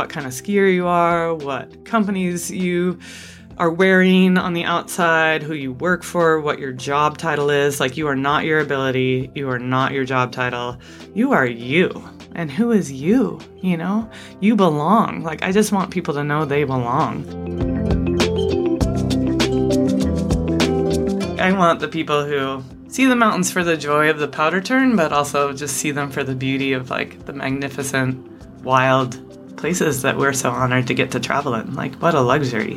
[0.00, 2.98] what kind of skier you are, what companies you
[3.58, 7.80] are wearing on the outside, who you work for, what your job title is.
[7.80, 10.78] Like, you are not your ability, you are not your job title.
[11.14, 12.02] You are you.
[12.34, 13.40] And who is you?
[13.60, 14.10] You know,
[14.40, 15.22] you belong.
[15.22, 17.26] Like, I just want people to know they belong.
[21.38, 24.96] I want the people who see the mountains for the joy of the powder turn,
[24.96, 28.26] but also just see them for the beauty of like the magnificent,
[28.62, 29.26] wild
[29.60, 31.74] places that we're so honored to get to travel in.
[31.74, 32.74] Like, what a luxury.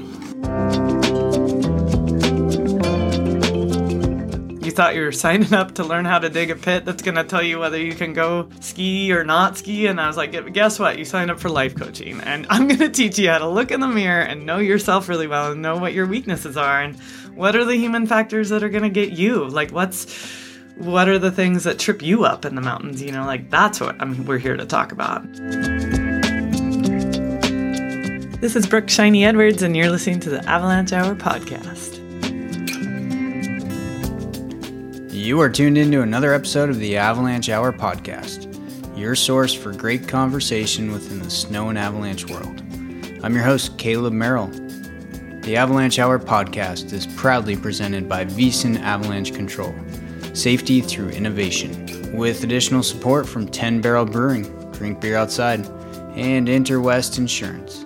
[4.62, 7.16] You thought you were signing up to learn how to dig a pit that's going
[7.16, 9.88] to tell you whether you can go ski or not ski.
[9.88, 11.00] And I was like, guess what?
[11.00, 12.20] You signed up for life coaching.
[12.20, 15.08] And I'm going to teach you how to look in the mirror and know yourself
[15.08, 17.00] really well and know what your weaknesses are and
[17.34, 19.48] what are the human factors that are going to get you.
[19.48, 20.42] Like, what's
[20.76, 23.80] what are the things that trip you up in the mountains you know like that's
[23.80, 25.24] what I mean, we're here to talk about
[28.44, 32.04] this is brooke shiny edwards and you're listening to the avalanche hour podcast
[35.10, 38.50] You are tuned into another episode of the Avalanche Hour podcast,
[38.98, 42.62] your source for great conversation within the snow and avalanche world.
[43.24, 44.48] I'm your host, Caleb Merrill.
[45.44, 49.74] The Avalanche Hour podcast is proudly presented by Wyssen Avalanche Control,
[50.34, 55.66] safety through innovation, with additional support from 10 Barrel Brewing, Drink Beer Outside,
[56.18, 57.83] and Interwest Insurance.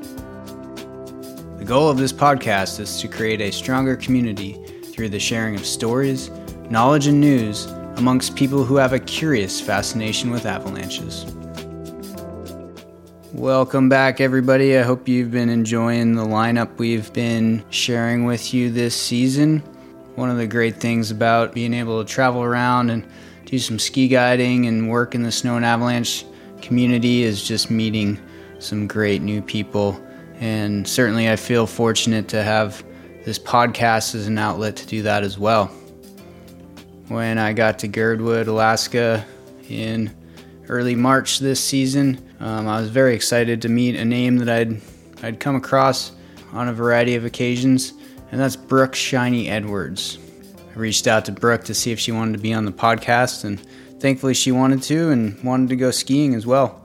[1.67, 4.53] The goal of this podcast is to create a stronger community
[4.85, 6.31] through the sharing of stories
[6.69, 7.65] knowledge and news
[7.97, 11.25] amongst people who have a curious fascination with avalanches.
[13.33, 14.77] Welcome back, everybody.
[14.77, 19.59] I hope you've been enjoying the lineup we've been sharing with you this season.
[20.15, 23.05] One of the great things about being able to travel around and
[23.43, 26.23] do some ski guiding and work in the snow and avalanche
[26.61, 28.17] community is just meeting
[28.59, 30.01] some great new people.
[30.39, 32.83] And certainly, I feel fortunate to have
[33.25, 35.71] this podcast as an outlet to do that as well
[37.07, 39.25] when I got to Girdwood, Alaska
[39.69, 40.13] in
[40.67, 42.23] early March this season.
[42.39, 44.81] Um, I was very excited to meet a name that I'd,
[45.23, 46.11] I'd come across
[46.51, 47.93] on a variety of occasions,
[48.31, 50.17] and that's Brooke Shiny Edwards.
[50.75, 53.45] I reached out to Brooke to see if she wanted to be on the podcast,
[53.45, 53.59] and
[53.99, 56.83] thankfully she wanted to and wanted to go skiing as well.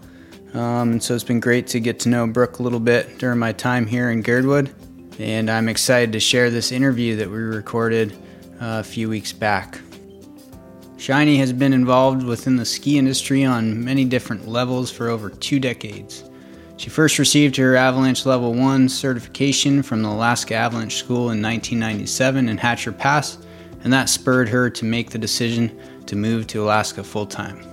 [0.55, 3.39] Um, and so it's been great to get to know Brooke a little bit during
[3.39, 4.75] my time here in Girdwood,
[5.19, 8.13] and I'm excited to share this interview that we recorded
[8.61, 9.79] uh, a few weeks back.
[10.99, 15.59] Shiny has been involved within the ski industry on many different levels for over two
[15.59, 16.23] decades.
[16.77, 22.49] She first received her Avalanche Level 1 certification from the Alaska Avalanche School in 1997
[22.49, 23.39] in Hatcher Pass,
[23.85, 25.77] and that spurred her to make the decision
[26.07, 27.72] to move to Alaska full time.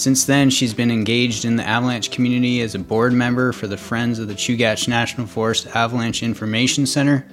[0.00, 3.76] Since then, she's been engaged in the avalanche community as a board member for the
[3.76, 7.28] Friends of the Chugach National Forest Avalanche Information Center.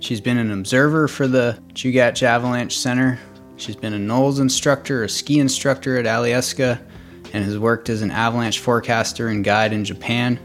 [0.00, 3.18] She's been an observer for the Chugach Avalanche Center
[3.56, 6.78] She's been a NOLS instructor, a ski instructor at Alyeska,
[7.32, 10.38] and has worked as an avalanche forecaster and guide in Japan.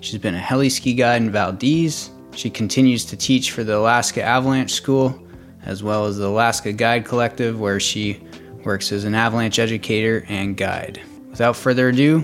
[0.00, 2.10] She's been a heli ski guide in Valdez.
[2.34, 5.22] She continues to teach for the Alaska Avalanche School,
[5.64, 8.22] as well as the Alaska Guide Collective, where she
[8.64, 11.00] works as an avalanche educator and guide.
[11.34, 12.22] Without further ado,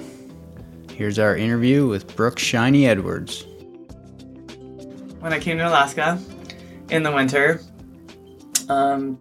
[0.93, 3.45] here's our interview with Brooke Shiny Edwards.
[5.19, 6.17] When I came to Alaska
[6.91, 7.61] in the winter,
[8.69, 9.21] um,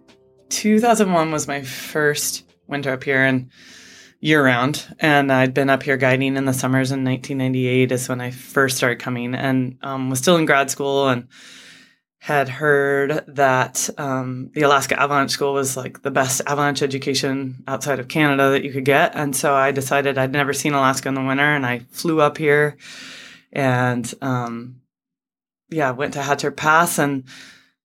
[0.50, 3.50] 2001 was my first winter up here and
[4.20, 4.86] year round.
[5.00, 8.76] And I'd been up here guiding in the summers in 1998 is when I first
[8.76, 11.26] started coming and um, was still in grad school and
[12.20, 17.98] had heard that um, the Alaska Avalanche School was like the best avalanche education outside
[17.98, 19.16] of Canada that you could get.
[19.16, 22.36] And so I decided I'd never seen Alaska in the winter and I flew up
[22.36, 22.76] here
[23.52, 24.82] and um,
[25.70, 27.24] yeah, went to Hatcher Pass and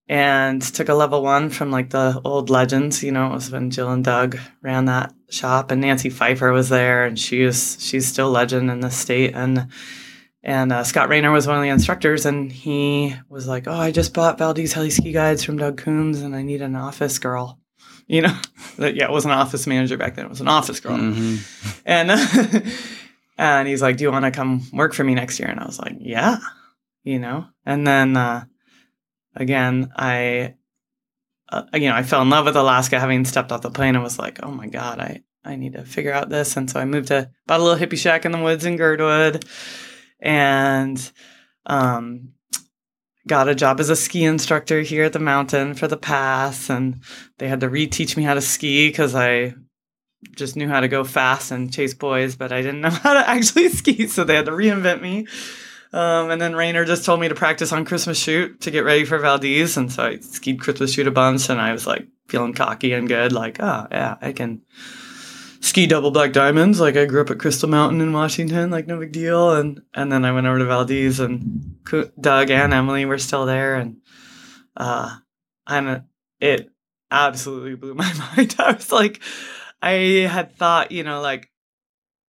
[0.07, 3.04] and took a level one from like the old legends.
[3.04, 6.69] You know, it was when Jill and Doug ran that shop, and Nancy Pfeiffer was
[6.69, 9.33] there, and she was she's still legend in the state.
[9.33, 9.68] And
[10.45, 13.92] and uh, Scott Rayner was one of the instructors, and he was like, "Oh, I
[13.92, 17.59] just bought Valdez Heli Ski Guides from Doug Coombs, and I need an office girl."
[18.07, 18.39] You know,
[18.77, 21.80] yeah, it was an office manager back then; it was an office girl, mm-hmm.
[21.88, 22.59] and uh,
[23.39, 25.65] and he's like, "Do you want to come work for me next year?" And I
[25.65, 26.38] was like, "Yeah,"
[27.03, 28.15] you know, and then.
[28.15, 28.45] Uh,
[29.36, 30.56] again, I,
[31.50, 34.03] uh, you know, I fell in love with Alaska having stepped off the plane and
[34.03, 36.57] was like, oh my God, I, I need to figure out this.
[36.57, 39.45] And so I moved to, bought a little hippie shack in the woods in Girdwood
[40.19, 41.12] and,
[41.65, 42.33] um,
[43.27, 46.69] got a job as a ski instructor here at the mountain for the pass.
[46.69, 47.01] And
[47.38, 49.56] they had to reteach me how to ski because I
[50.35, 53.27] just knew how to go fast and chase boys, but I didn't know how to
[53.27, 55.27] actually ski, so they had to reinvent me.
[55.94, 59.06] Um, and then Rayner just told me to practice on Christmas Chute to get ready
[59.06, 62.53] for Valdez, and so I skied Christmas Chute a bunch, and I was like feeling
[62.53, 64.63] cocky and good, like, oh yeah, I can
[65.65, 66.79] ski double black diamonds.
[66.79, 69.53] Like I grew up at Crystal Mountain in Washington, like no big deal.
[69.53, 71.83] And and then I went over to Valdez, and
[72.19, 73.97] Doug and Emily were still there, and
[74.77, 75.17] uh,
[75.67, 76.03] and
[76.39, 76.69] it
[77.12, 78.56] absolutely blew my mind.
[78.59, 79.21] I was like,
[79.81, 81.50] I had thought, you know, like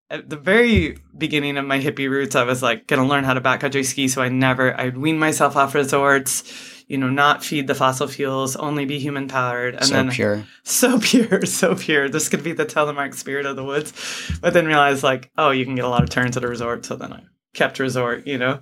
[0.10, 3.42] at the very beginning of my hippie roots, I was like gonna learn how to
[3.42, 4.08] backcountry ski.
[4.08, 6.44] So I never, I'd wean myself off resorts,
[6.88, 10.46] you know, not feed the fossil fuels, only be human powered, and so then pure,
[10.64, 12.10] so pure, so pure.
[12.10, 13.94] This could be the telemark spirit of the woods,
[14.42, 16.86] but then realize like, oh, you can get a lot of turns at a resort.
[16.86, 17.24] So then I
[17.54, 18.60] kept resort, you know,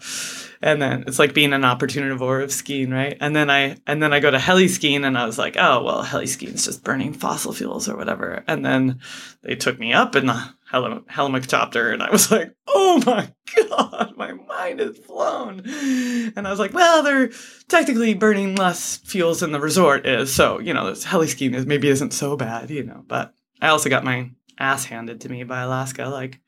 [0.61, 3.17] and then it's like being an opportunivore of skiing, right?
[3.19, 5.83] And then I and then I go to heli skiing, and I was like, oh
[5.83, 8.43] well, heli skiing is just burning fossil fuels or whatever.
[8.47, 8.99] And then
[9.41, 14.13] they took me up in the hel- helicopter, and I was like, oh my god,
[14.17, 15.61] my mind is blown.
[15.65, 17.29] And I was like, well, they're
[17.69, 21.65] technically burning less fuels than the resort is, so you know, this heli skiing is
[21.65, 23.03] maybe isn't so bad, you know.
[23.07, 26.41] But I also got my ass handed to me by Alaska, like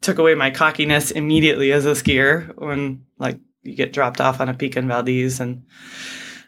[0.00, 4.48] took away my cockiness immediately as a skier when like you get dropped off on
[4.48, 5.64] a peak in Valdez and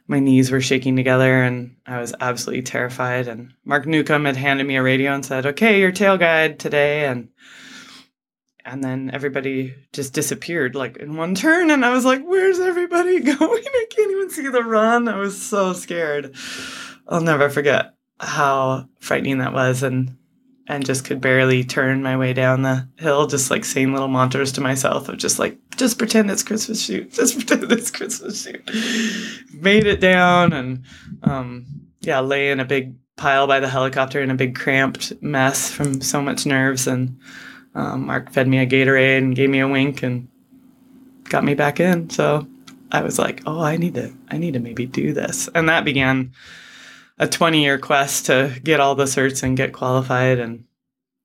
[0.08, 3.28] my knees were shaking together and I was absolutely terrified.
[3.28, 7.06] And Mark Newcomb had handed me a radio and said, Okay, your tail guide today
[7.06, 7.28] and
[8.64, 13.20] and then everybody just disappeared like in one turn and I was like, Where's everybody
[13.38, 13.38] going?
[13.38, 15.08] I can't even see the run.
[15.08, 16.34] I was so scared.
[17.06, 20.17] I'll never forget how frightening that was and
[20.68, 24.52] and just could barely turn my way down the hill, just like saying little mantras
[24.52, 28.70] to myself of just like, just pretend it's Christmas Chute, just pretend it's Christmas Chute.
[29.54, 30.84] Made it down and,
[31.22, 31.66] um,
[32.00, 36.02] yeah, lay in a big pile by the helicopter in a big cramped mess from
[36.02, 36.86] so much nerves.
[36.86, 37.18] And
[37.74, 40.28] um, Mark fed me a Gatorade and gave me a wink and
[41.24, 42.10] got me back in.
[42.10, 42.46] So
[42.92, 45.48] I was like, oh, I need to, I need to maybe do this.
[45.54, 46.32] And that began
[47.18, 50.64] a 20 year quest to get all the certs and get qualified and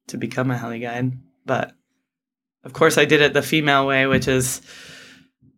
[0.07, 1.13] to become a heli guide.
[1.45, 1.73] But
[2.63, 4.61] of course, I did it the female way, which is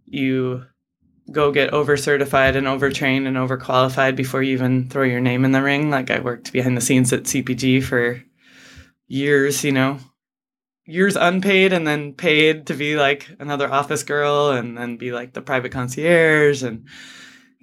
[0.06, 0.66] you
[1.32, 5.22] go get over certified and over trained and over qualified before you even throw your
[5.22, 5.90] name in the ring.
[5.90, 8.24] Like I worked behind the scenes at CPG for
[9.08, 10.00] years, you know,
[10.86, 15.34] years unpaid and then paid to be like another office girl and then be like
[15.34, 16.88] the private concierge and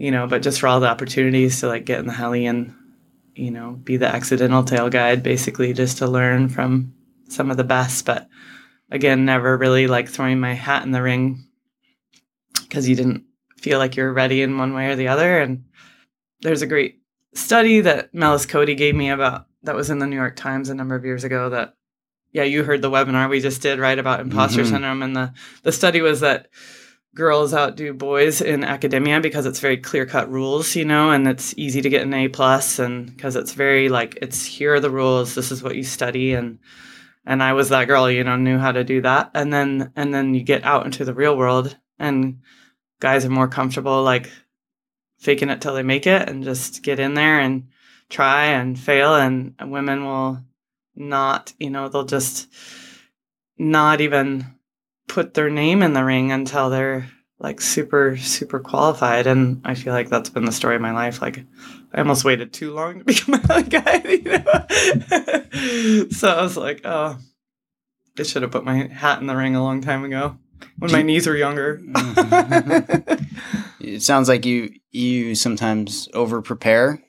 [0.02, 2.74] you know, but just for all the opportunities to like get in the heli and,
[3.36, 6.92] you know, be the accidental tail guide basically just to learn from
[7.28, 8.04] some of the best.
[8.04, 8.28] But
[8.90, 11.46] again, never really like throwing my hat in the ring
[12.62, 13.22] because you didn't
[13.58, 15.40] feel like you're ready in one way or the other.
[15.40, 15.66] And
[16.40, 17.00] there's a great
[17.34, 20.74] study that Melis Coady gave me about that was in the New York Times a
[20.74, 21.76] number of years ago that
[22.32, 24.72] yeah, you heard the webinar we just did, right, about imposter mm-hmm.
[24.72, 25.02] syndrome.
[25.02, 25.32] And the,
[25.62, 26.48] the study was that
[27.14, 31.54] girls outdo boys in academia because it's very clear cut rules, you know, and it's
[31.58, 34.90] easy to get an A plus and because it's very like it's here are the
[34.90, 36.58] rules, this is what you study and
[37.24, 39.30] and I was that girl, you know, knew how to do that.
[39.34, 42.40] And then and then you get out into the real world and
[43.00, 44.30] guys are more comfortable like
[45.18, 47.68] faking it till they make it and just get in there and
[48.08, 50.42] try and fail and women will
[50.96, 52.48] not, you know, they'll just
[53.58, 54.46] not even
[55.12, 57.06] put their name in the ring until they're
[57.38, 61.20] like super super qualified and i feel like that's been the story of my life.
[61.20, 61.44] Like
[61.92, 66.06] i almost waited too long to become a guy you know?
[66.10, 67.18] so i was like oh
[68.18, 70.38] i should have put my hat in the ring a long time ago
[70.78, 71.82] when my knees were younger.
[73.80, 77.02] It sounds like you you sometimes over prepare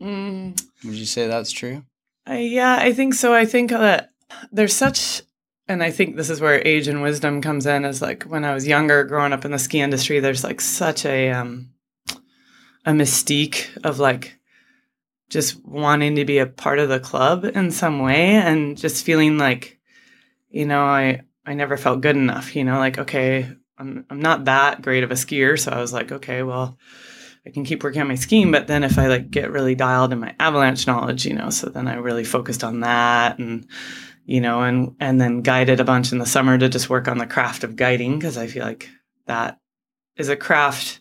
[0.00, 0.60] mm.
[0.84, 1.84] would you say that's true?
[2.28, 3.32] Uh, yeah i think so.
[3.32, 4.10] I think that
[4.50, 5.22] there's such
[5.70, 7.84] and I think this is where age and wisdom comes in.
[7.84, 11.06] Is like when I was younger, growing up in the ski industry, there's like such
[11.06, 11.70] a um,
[12.84, 14.36] a mystique of like
[15.28, 19.38] just wanting to be a part of the club in some way, and just feeling
[19.38, 19.78] like,
[20.50, 22.56] you know, I I never felt good enough.
[22.56, 23.48] You know, like okay,
[23.78, 26.76] I'm I'm not that great of a skier, so I was like, okay, well.
[27.46, 30.12] I can keep working on my skiing, but then if I like get really dialed
[30.12, 33.66] in my avalanche knowledge, you know, so then I really focused on that and
[34.30, 37.18] you know, and and then guided a bunch in the summer to just work on
[37.18, 38.88] the craft of guiding because I feel like
[39.26, 39.58] that
[40.16, 41.00] is a craft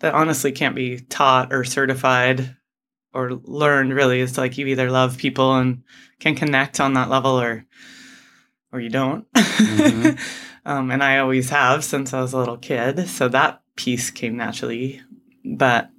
[0.00, 2.56] that honestly can't be taught or certified
[3.12, 4.22] or learned really.
[4.22, 5.82] It's like you either love people and
[6.20, 7.66] can connect on that level or
[8.72, 9.30] or you don't.
[9.34, 10.16] Mm-hmm.
[10.64, 13.10] um, and I always have since I was a little kid.
[13.10, 15.02] So that piece came naturally.
[15.44, 15.90] But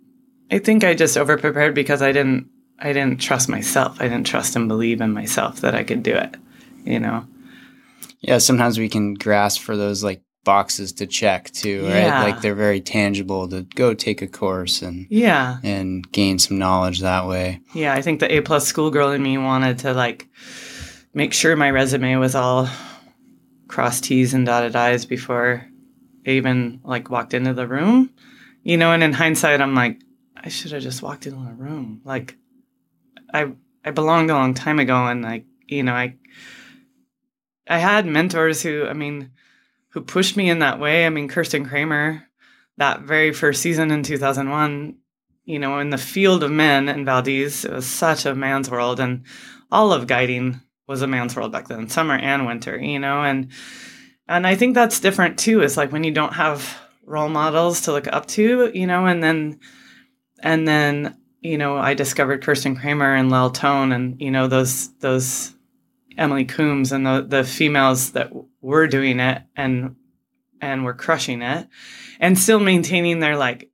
[0.50, 2.50] I think I just over prepared because I didn't
[2.84, 3.98] I didn't trust myself.
[4.00, 6.36] I didn't trust and believe in myself that I could do it,
[6.84, 7.26] you know.
[8.20, 12.04] Yeah, sometimes we can grasp for those like boxes to check too, right?
[12.04, 12.24] Yeah.
[12.24, 15.60] Like they're very tangible to go take a course and Yeah.
[15.64, 17.62] and gain some knowledge that way.
[17.74, 20.28] Yeah, I think the A plus schoolgirl in me wanted to like
[21.14, 22.68] make sure my resume was all
[23.70, 25.66] cross T's and dotted I's before
[26.28, 28.10] I even like walked into the room.
[28.64, 30.02] You know, and in hindsight I'm like,
[30.36, 32.02] I should have just walked into the room.
[32.04, 32.36] Like
[33.34, 36.16] I I belonged a long time ago and like, you know, I
[37.68, 39.32] I had mentors who I mean
[39.90, 41.06] who pushed me in that way.
[41.06, 42.24] I mean, Kirsten Kramer,
[42.78, 44.98] that very first season in 2001,
[45.46, 49.00] you know, in the field of men in Valdez, it was such a man's world,
[49.00, 49.24] and
[49.72, 53.52] all of guiding was a man's world back then, summer and winter, you know, and
[54.28, 55.62] and I think that's different too.
[55.62, 59.22] It's like when you don't have role models to look up to, you know, and
[59.22, 59.60] then
[60.42, 64.94] and then you know, I discovered Kirsten Kramer and Lel Tone, and you know those
[65.00, 65.54] those
[66.18, 68.32] Emily Coombs and the the females that
[68.62, 69.96] were doing it and
[70.62, 71.68] and were crushing it,
[72.20, 73.70] and still maintaining their like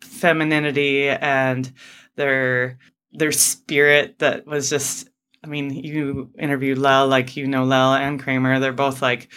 [0.00, 1.72] femininity and
[2.14, 2.78] their
[3.12, 5.08] their spirit that was just
[5.42, 8.60] I mean, you interviewed Lel, like you know Lel and Kramer.
[8.60, 9.32] They're both like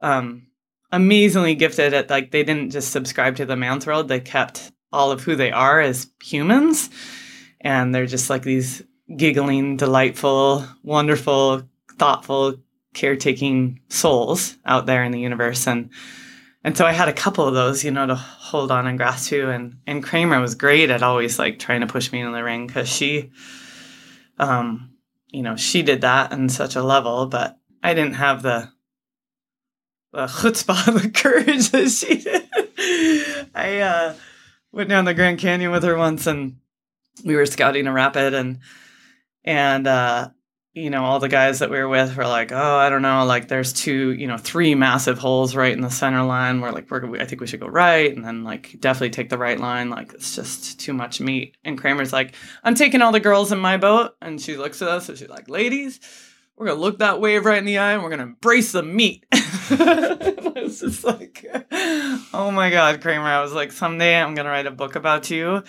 [0.00, 0.48] um
[0.90, 5.10] amazingly gifted at like they didn't just subscribe to the man's world, they kept all
[5.10, 6.90] of who they are as humans.
[7.60, 8.82] And they're just like these
[9.16, 11.62] giggling, delightful, wonderful,
[11.98, 12.56] thoughtful,
[12.94, 15.66] caretaking souls out there in the universe.
[15.66, 15.90] And
[16.64, 19.30] and so I had a couple of those, you know, to hold on and grasp
[19.30, 19.50] to.
[19.50, 22.66] And and Kramer was great at always like trying to push me in the ring
[22.66, 23.32] because she,
[24.38, 24.94] um,
[25.28, 28.70] you know, she did that on such a level, but I didn't have the
[30.12, 32.48] the chutzpah, the courage that she did.
[33.54, 34.14] I uh,
[34.72, 36.56] went down the Grand Canyon with her once, and
[37.24, 38.60] we were scouting a rapid, and
[39.44, 40.30] and uh,
[40.74, 43.26] you know, all the guys that we were with were like, oh, I don't know,
[43.26, 46.62] like there's two, you know, three massive holes right in the center line.
[46.62, 49.38] We're like, we're, I think we should go right, and then like definitely take the
[49.38, 49.90] right line.
[49.90, 51.56] Like it's just too much meat.
[51.62, 54.88] And Kramer's like, I'm taking all the girls in my boat, and she looks at
[54.88, 56.00] us and she's like, ladies,
[56.56, 59.26] we're gonna look that wave right in the eye, and we're gonna embrace the meat.
[60.56, 61.44] it's just like,
[62.32, 63.24] oh my god, Kramer.
[63.24, 65.62] I was like, someday I'm gonna write a book about you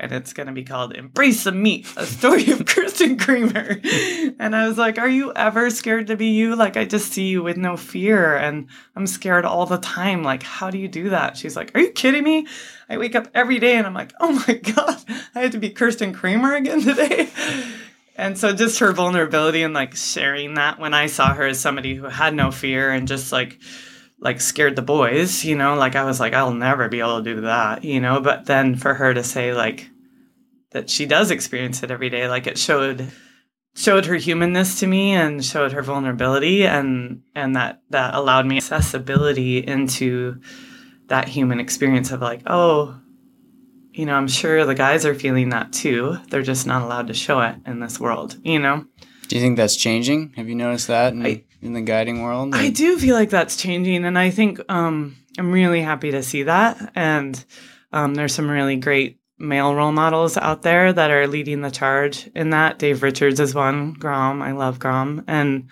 [0.00, 3.80] and it's going to be called Embrace the Meat, a story of Kirsten Kramer.
[4.38, 6.54] And I was like, Are you ever scared to be you?
[6.54, 10.22] Like, I just see you with no fear, and I'm scared all the time.
[10.22, 11.36] Like, how do you do that?
[11.36, 12.46] She's like, Are you kidding me?
[12.88, 14.96] I wake up every day and I'm like, Oh my God,
[15.34, 17.28] I had to be Kirsten Kramer again today.
[18.18, 21.94] And so just her vulnerability and like sharing that when I saw her as somebody
[21.94, 23.60] who had no fear and just like,
[24.18, 27.34] like scared the boys, you know, like I was like, I'll never be able to
[27.34, 28.20] do that, you know.
[28.20, 29.88] But then for her to say like
[30.72, 33.08] that she does experience it every day, like it showed
[33.76, 38.56] showed her humanness to me and showed her vulnerability and and that that allowed me
[38.56, 40.40] accessibility into
[41.06, 43.00] that human experience of like, oh,
[43.98, 46.18] you know, I'm sure the guys are feeling that too.
[46.30, 48.84] They're just not allowed to show it in this world, you know.
[49.26, 50.34] Do you think that's changing?
[50.36, 52.54] Have you noticed that in, I- in the guiding world?
[52.54, 56.44] I do feel like that's changing, and I think um, I'm really happy to see
[56.44, 56.92] that.
[56.94, 57.44] And
[57.92, 62.30] um, there's some really great male role models out there that are leading the charge
[62.36, 62.78] in that.
[62.78, 63.94] Dave Richards is one.
[63.94, 65.68] Grom, I love Grom, and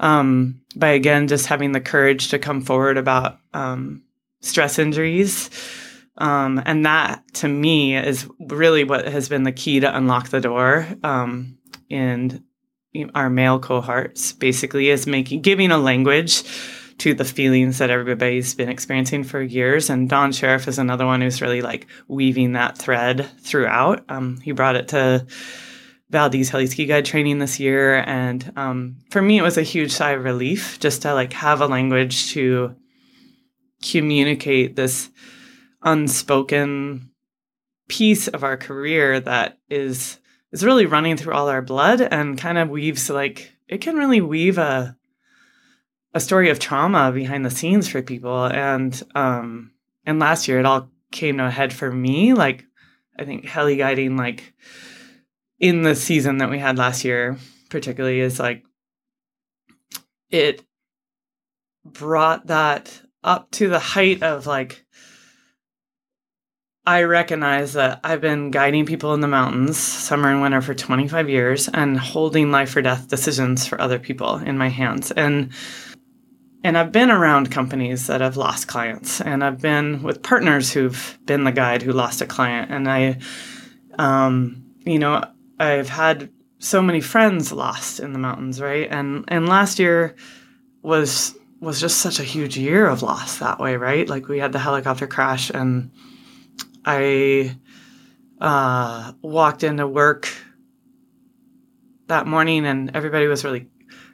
[0.00, 4.02] um, by again just having the courage to come forward about um,
[4.40, 5.50] stress injuries.
[6.18, 10.40] Um, and that to me is really what has been the key to unlock the
[10.40, 12.44] door um, in
[13.14, 16.42] our male cohorts basically is making giving a language
[16.98, 19.90] to the feelings that everybody's been experiencing for years.
[19.90, 24.04] And Don Sharaf is another one who's really like weaving that thread throughout.
[24.08, 25.26] Um, he brought it to
[26.10, 27.96] valdez heli ski guide training this year.
[28.06, 31.60] And um, for me it was a huge sigh of relief just to like have
[31.60, 32.76] a language to
[33.82, 35.10] communicate this
[35.82, 37.10] unspoken
[37.88, 40.18] piece of our career that is
[40.52, 44.20] is really running through all our blood and kind of weaves like it can really
[44.20, 44.96] weave a
[46.14, 48.44] a story of trauma behind the scenes for people.
[48.44, 49.72] And um
[50.04, 52.34] and last year it all came to a head for me.
[52.34, 52.64] Like
[53.18, 54.54] i think heli guiding like
[55.58, 57.36] in the season that we had last year
[57.68, 58.64] particularly is like
[60.30, 60.64] it
[61.84, 64.84] brought that up to the height of like
[66.84, 71.28] I recognize that I've been guiding people in the mountains, summer and winter, for 25
[71.28, 75.12] years and holding life or death decisions for other people in my hands.
[75.12, 75.52] And
[76.64, 81.18] and I've been around companies that have lost clients, and I've been with partners who've
[81.24, 82.70] been the guide who lost a client.
[82.70, 83.18] And I,
[83.98, 85.24] um, you know,
[85.58, 88.88] I've had so many friends lost in the mountains, right?
[88.90, 90.16] And and last year
[90.82, 94.08] was was just such a huge year of loss that way, right?
[94.08, 95.92] Like we had the helicopter crash and
[96.84, 97.56] I
[98.40, 100.28] uh, walked into work
[102.08, 103.68] that morning and everybody was really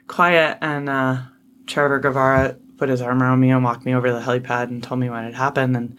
[0.07, 1.17] quiet and uh,
[1.65, 4.81] Trevor Guevara put his arm around me and walked me over to the helipad and
[4.81, 5.97] told me what had happened and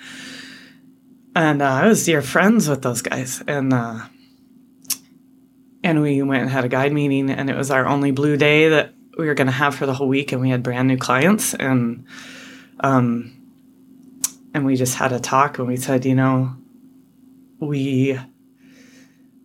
[1.37, 4.01] and uh, I was dear friends with those guys and uh,
[5.83, 8.69] and we went and had a guide meeting and it was our only blue day
[8.69, 10.97] that we were going to have for the whole week and we had brand new
[10.97, 12.07] clients and
[12.81, 13.37] um
[14.55, 16.57] and we just had a talk and we said you know
[17.61, 18.19] we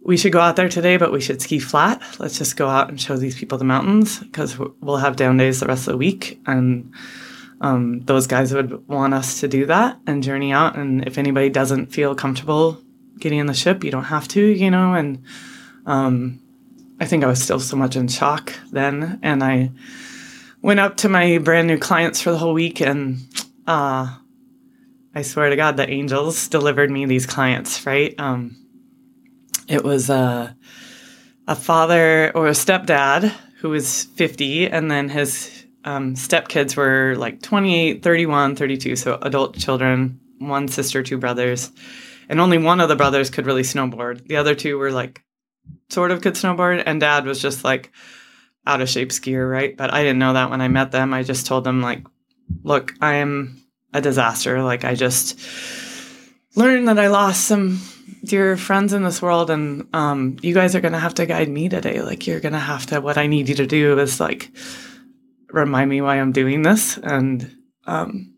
[0.02, 2.90] we should go out there today but we should ski flat let's just go out
[2.90, 5.98] and show these people the mountains because we'll have down days the rest of the
[5.98, 6.94] week and
[7.62, 11.50] um, those guys would want us to do that and journey out and if anybody
[11.50, 12.82] doesn't feel comfortable
[13.20, 15.24] getting in the ship you don't have to you know and
[15.86, 16.42] um,
[17.00, 19.20] I think I was still so much in shock then.
[19.22, 19.72] And I
[20.62, 22.82] went up to my brand new clients for the whole week.
[22.82, 23.20] And
[23.68, 24.16] uh,
[25.16, 28.14] I swear to God, the angels delivered me these clients, right?
[28.20, 28.58] Um,
[29.70, 30.56] it was a,
[31.48, 37.42] a father or a stepdad who was 50, and then his um, stepkids were like
[37.42, 41.72] 28, 31, 32, so adult children, one sister, two brothers.
[42.28, 44.28] And only one of the brothers could really snowboard.
[44.28, 45.24] The other two were like
[45.90, 47.92] sort of could snowboard, and dad was just like
[48.68, 49.78] out of shape skier, right?
[49.78, 51.14] But I didn't know that when I met them.
[51.14, 52.04] I just told them, like,
[52.64, 53.65] look, I am
[53.96, 54.62] a disaster.
[54.64, 55.40] Like, I just
[56.56, 57.82] learned that I lost some
[58.24, 61.70] dear friends in this world, and um, you guys are to have to guide me
[61.70, 62.02] today.
[62.02, 64.52] Like, you're to have to, what I need you to do is like
[65.56, 67.50] remind me why I'm doing this and
[67.86, 68.36] um,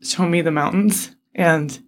[0.00, 1.78] show me the mountains and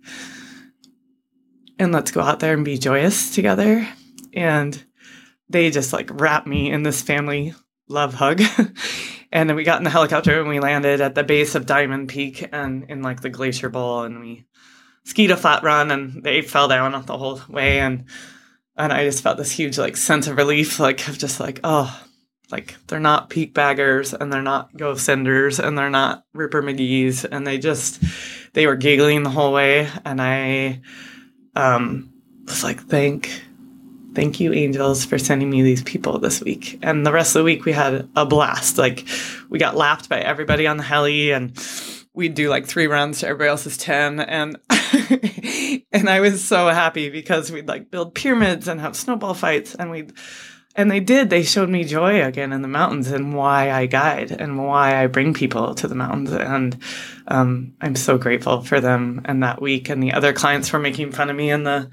[1.79, 3.89] and let's go out there and be joyous together
[4.33, 4.85] and
[5.49, 7.55] they just like wrap me in this family
[7.89, 8.43] love hug.
[9.35, 12.09] and then we got in the helicopter and we landed at the base of Diamond
[12.09, 14.47] Peak and in like the glacier bowl and we
[15.03, 17.81] skied a flat run and they fell down the whole way.
[17.81, 18.05] And
[18.77, 22.01] and I just felt this huge like sense of relief, like of just like, oh,
[22.53, 27.25] like they're not peak baggers and they're not ghost senders and they're not Ripper McGee's.
[27.25, 28.01] And they just
[28.53, 29.89] they were giggling the whole way.
[30.05, 30.81] And I
[31.57, 32.13] um
[32.47, 33.44] was like, thank
[34.15, 36.79] thank you angels for sending me these people this week.
[36.83, 38.79] And the rest of the week we had a blast.
[38.79, 39.07] Like
[39.49, 41.59] we got laughed by everybody on the heli and
[42.15, 44.57] we'd do like three runs to everybody else's 10 and
[45.93, 49.75] and i was so happy because we'd like build pyramids and have snowball fights.
[49.75, 50.13] And we'd
[50.77, 51.31] and they did.
[51.31, 55.07] They showed me joy again in the mountains and why i guide and why i
[55.07, 56.33] bring people to the mountains.
[56.33, 56.81] And
[57.29, 61.13] um, i'm so grateful for them and that week and the other clients were making
[61.13, 61.91] fun of me in the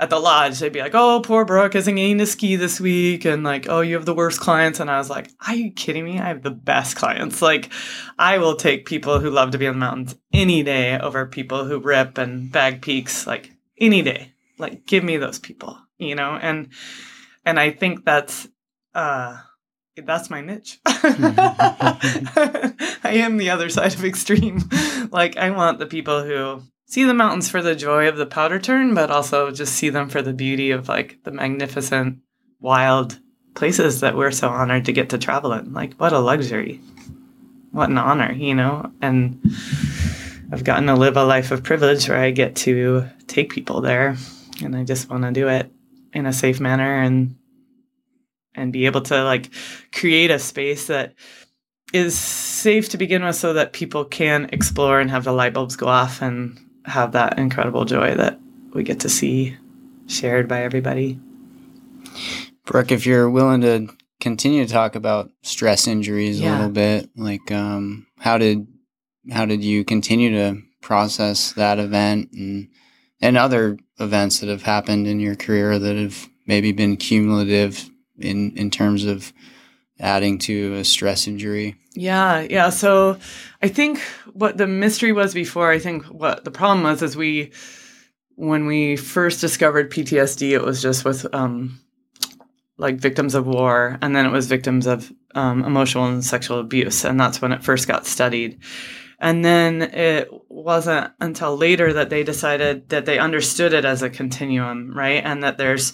[0.00, 3.26] at the lodge, they'd be like, "Oh, poor Brooke isn't getting to ski this week,"
[3.26, 6.04] and like, "Oh, you have the worst clients." And I was like, "Are you kidding
[6.04, 6.18] me?
[6.18, 7.42] I have the best clients.
[7.42, 7.70] Like,
[8.18, 11.66] I will take people who love to be on the mountains any day over people
[11.66, 13.26] who rip and bag peaks.
[13.26, 14.32] Like any day.
[14.58, 16.68] Like, give me those people, you know." And
[17.44, 18.48] and I think that's
[18.94, 19.36] uh,
[19.96, 20.80] that's my niche.
[20.86, 22.72] I
[23.04, 24.62] am the other side of extreme.
[25.10, 28.58] like, I want the people who see the mountains for the joy of the powder
[28.58, 32.18] turn, but also just see them for the beauty of like the magnificent,
[32.58, 33.18] wild
[33.54, 35.72] places that we're so honored to get to travel in.
[35.72, 36.80] Like, what a luxury.
[37.70, 38.90] What an honor, you know?
[39.00, 39.40] And
[40.50, 44.16] I've gotten to live a life of privilege where I get to take people there.
[44.60, 45.70] And I just want to do it
[46.12, 47.36] in a safe manner and
[48.56, 49.48] and be able to like
[49.92, 51.14] create a space that
[51.92, 55.76] is safe to begin with so that people can explore and have the light bulbs
[55.76, 58.38] go off and have that incredible joy that
[58.72, 59.56] we get to see
[60.06, 61.18] shared by everybody.
[62.66, 63.88] Brooke, if you're willing to
[64.20, 66.50] continue to talk about stress injuries Yeah.
[66.50, 68.66] a little bit, like um, how did
[69.30, 72.68] how did you continue to process that event and
[73.20, 78.56] and other events that have happened in your career that have maybe been cumulative in
[78.56, 79.32] in terms of
[79.98, 81.76] adding to a stress injury?
[81.94, 82.70] Yeah, yeah.
[82.70, 83.18] So
[83.62, 84.00] I think
[84.40, 87.52] what the mystery was before, I think what the problem was is we,
[88.36, 91.78] when we first discovered PTSD, it was just with um,
[92.78, 97.04] like victims of war, and then it was victims of um, emotional and sexual abuse,
[97.04, 98.58] and that's when it first got studied.
[99.18, 104.08] And then it wasn't until later that they decided that they understood it as a
[104.08, 105.22] continuum, right?
[105.22, 105.92] And that there's,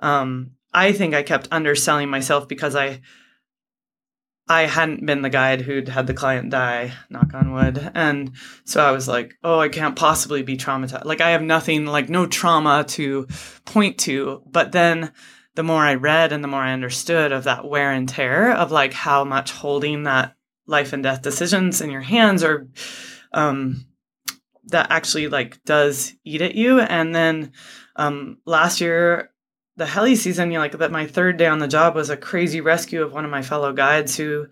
[0.00, 3.02] um, I think I kept underselling myself because I
[4.48, 7.90] I hadn't been the guide who'd had the client die, knock on wood.
[7.94, 8.32] And
[8.64, 11.04] so I was like, oh, I can't possibly be traumatized.
[11.04, 13.26] Like, I have nothing, like, no trauma to
[13.64, 14.42] point to.
[14.46, 15.12] But then
[15.56, 18.70] the more I read and the more I understood of that wear and tear of
[18.70, 22.68] like how much holding that life and death decisions in your hands or
[23.32, 23.86] um,
[24.64, 26.80] that actually like does eat at you.
[26.80, 27.52] And then
[27.96, 29.30] um, last year,
[29.76, 32.16] the heli season, you know, like that my third day on the job was a
[32.16, 34.46] crazy rescue of one of my fellow guides who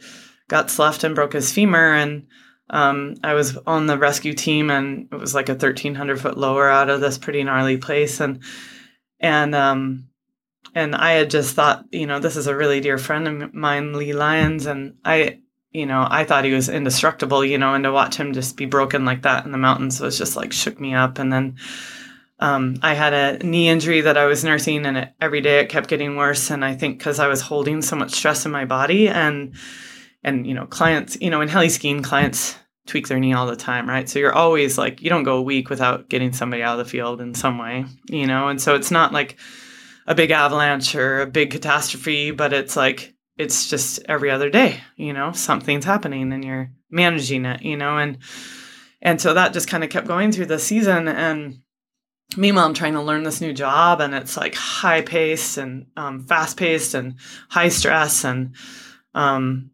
[0.48, 1.94] got sloughed and broke his femur.
[1.94, 2.26] And
[2.70, 6.68] um, I was on the rescue team and it was like a 1300 foot lower
[6.68, 8.20] out of this pretty gnarly place.
[8.20, 8.42] And,
[9.18, 10.08] and, um,
[10.74, 13.92] and I had just thought, you know, this is a really dear friend of mine,
[13.92, 17.92] Lee Lyons, and I, you know, I thought he was indestructible, you know, and to
[17.92, 20.94] watch him just be broken like that in the mountains was just like shook me
[20.94, 21.18] up.
[21.18, 21.56] And then
[22.40, 25.68] um, I had a knee injury that I was nursing, and it, every day it
[25.68, 26.50] kept getting worse.
[26.50, 29.54] And I think because I was holding so much stress in my body, and
[30.22, 33.56] and you know, clients, you know, in heli skiing, clients tweak their knee all the
[33.56, 34.08] time, right?
[34.08, 36.90] So you're always like, you don't go a week without getting somebody out of the
[36.90, 38.48] field in some way, you know.
[38.48, 39.38] And so it's not like
[40.06, 44.80] a big avalanche or a big catastrophe, but it's like it's just every other day,
[44.96, 48.18] you know, something's happening and you're managing it, you know, and
[49.02, 51.58] and so that just kind of kept going through the season and
[52.36, 56.24] meanwhile I'm trying to learn this new job and it's like high paced and um,
[56.24, 57.16] fast paced and
[57.48, 58.54] high stress and
[59.14, 59.70] um,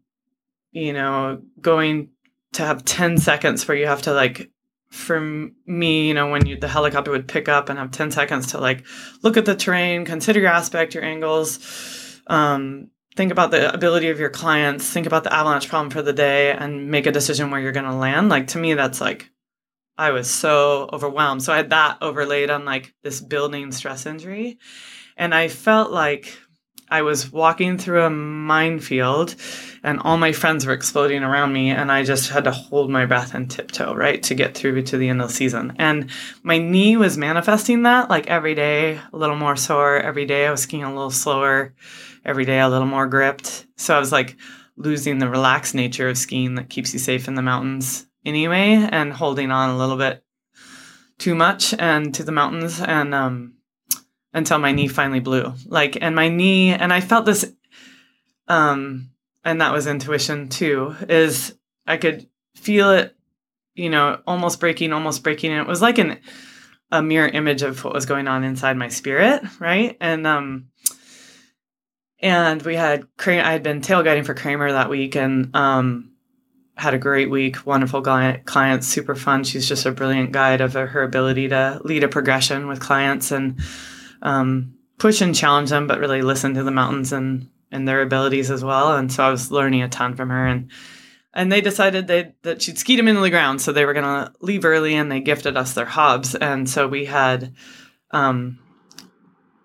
[0.71, 2.09] you know, going
[2.53, 4.51] to have 10 seconds where you have to like
[4.89, 8.47] for me, you know, when you, the helicopter would pick up and have 10 seconds
[8.47, 8.85] to like
[9.23, 14.19] look at the terrain, consider your aspect, your angles, um, think about the ability of
[14.19, 17.61] your clients, think about the avalanche problem for the day, and make a decision where
[17.61, 18.27] you're going to land.
[18.27, 19.30] Like to me, that's like,
[19.97, 21.43] I was so overwhelmed.
[21.43, 24.57] So I had that overlaid on like this building stress injury.
[25.17, 26.37] And I felt like
[26.89, 29.35] I was walking through a minefield
[29.81, 33.05] and all my friends were exploding around me and I just had to hold my
[33.05, 35.73] breath and tiptoe, right, to get through to the end of the season.
[35.77, 36.09] And
[36.43, 39.99] my knee was manifesting that like every day, a little more sore.
[39.99, 41.73] Every day I was skiing a little slower
[42.25, 43.65] every day a little more gripped.
[43.77, 44.37] So I was like
[44.77, 49.13] losing the relaxed nature of skiing that keeps you safe in the mountains anyway and
[49.13, 50.23] holding on a little bit
[51.17, 53.53] too much and to the mountains and um
[54.33, 55.53] until my knee finally blew.
[55.65, 57.51] Like and my knee and I felt this
[58.47, 59.11] um
[59.43, 61.55] and that was intuition too is
[61.85, 63.15] I could feel it
[63.75, 66.19] you know almost breaking almost breaking and it was like an
[66.91, 69.95] a mirror image of what was going on inside my spirit, right?
[70.01, 70.71] And um
[72.21, 76.10] and we had Kramer, I had been tail guiding for Kramer that week, and um,
[76.75, 77.65] had a great week.
[77.65, 79.43] Wonderful client, super fun.
[79.43, 83.59] She's just a brilliant guide of her ability to lead a progression with clients and
[84.21, 88.51] um, push and challenge them, but really listen to the mountains and and their abilities
[88.51, 88.97] as well.
[88.97, 90.71] And so I was learning a ton from her, and
[91.33, 94.03] and they decided they, that she'd skied them into the ground, so they were going
[94.05, 97.53] to leave early, and they gifted us their Hobbs, and so we had
[98.11, 98.59] um,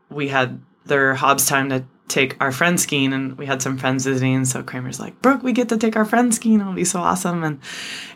[0.09, 4.07] we had their Hobbs time to take our friends skiing and we had some friends
[4.07, 7.01] visiting so kramer's like brooke we get to take our friends skiing it'll be so
[7.01, 7.43] awesome.
[7.43, 7.61] And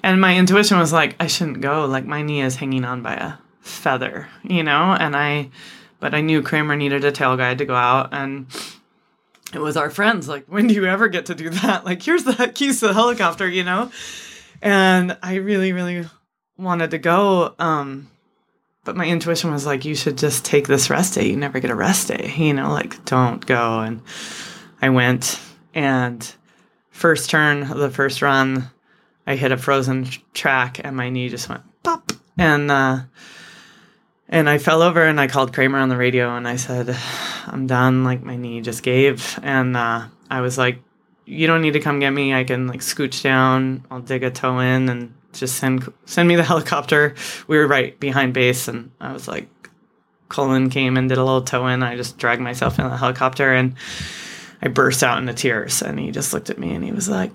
[0.03, 3.15] and my intuition was like i shouldn't go like my knee is hanging on by
[3.15, 4.97] a feather you know?
[4.99, 5.51] And i
[5.99, 8.47] but i knew kramer needed a tail guide to go out and
[9.53, 11.85] it was our friends like when do you ever get to do that?
[11.85, 13.91] Like here's the keys to the helicopter you know?
[14.63, 16.07] And i really really
[16.57, 18.09] wanted to go um
[18.85, 21.29] but my intuition was like, you should just take this rest day.
[21.29, 23.81] You never get a rest day, you know, like don't go.
[23.81, 24.03] And
[24.81, 25.41] I went
[25.75, 26.35] and
[26.91, 28.71] first turn of the first run,
[29.27, 32.13] I hit a frozen track and my knee just went pop.
[32.39, 33.01] And, uh,
[34.29, 36.97] and I fell over and I called Kramer on the radio and I said,
[37.47, 38.05] I'm done.
[38.05, 39.39] Like my knee just gave.
[39.43, 40.81] And, uh, I was like,
[41.27, 42.35] you don't need to come get me.
[42.35, 43.85] I can like scooch down.
[43.91, 47.15] I'll dig a toe in and just send send me the helicopter.
[47.47, 49.49] We were right behind base, and I was like,
[50.29, 51.83] Colin came and did a little tow in.
[51.83, 53.75] I just dragged myself in the helicopter, and
[54.63, 55.83] I burst out into tears.
[55.83, 57.33] And he just looked at me, and he was like,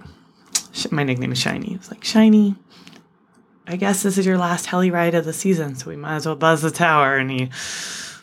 [0.91, 2.55] "My nickname is Shiny." He was like, "Shiny."
[3.67, 6.25] I guess this is your last heli ride of the season, so we might as
[6.25, 7.17] well buzz the tower.
[7.17, 7.49] And he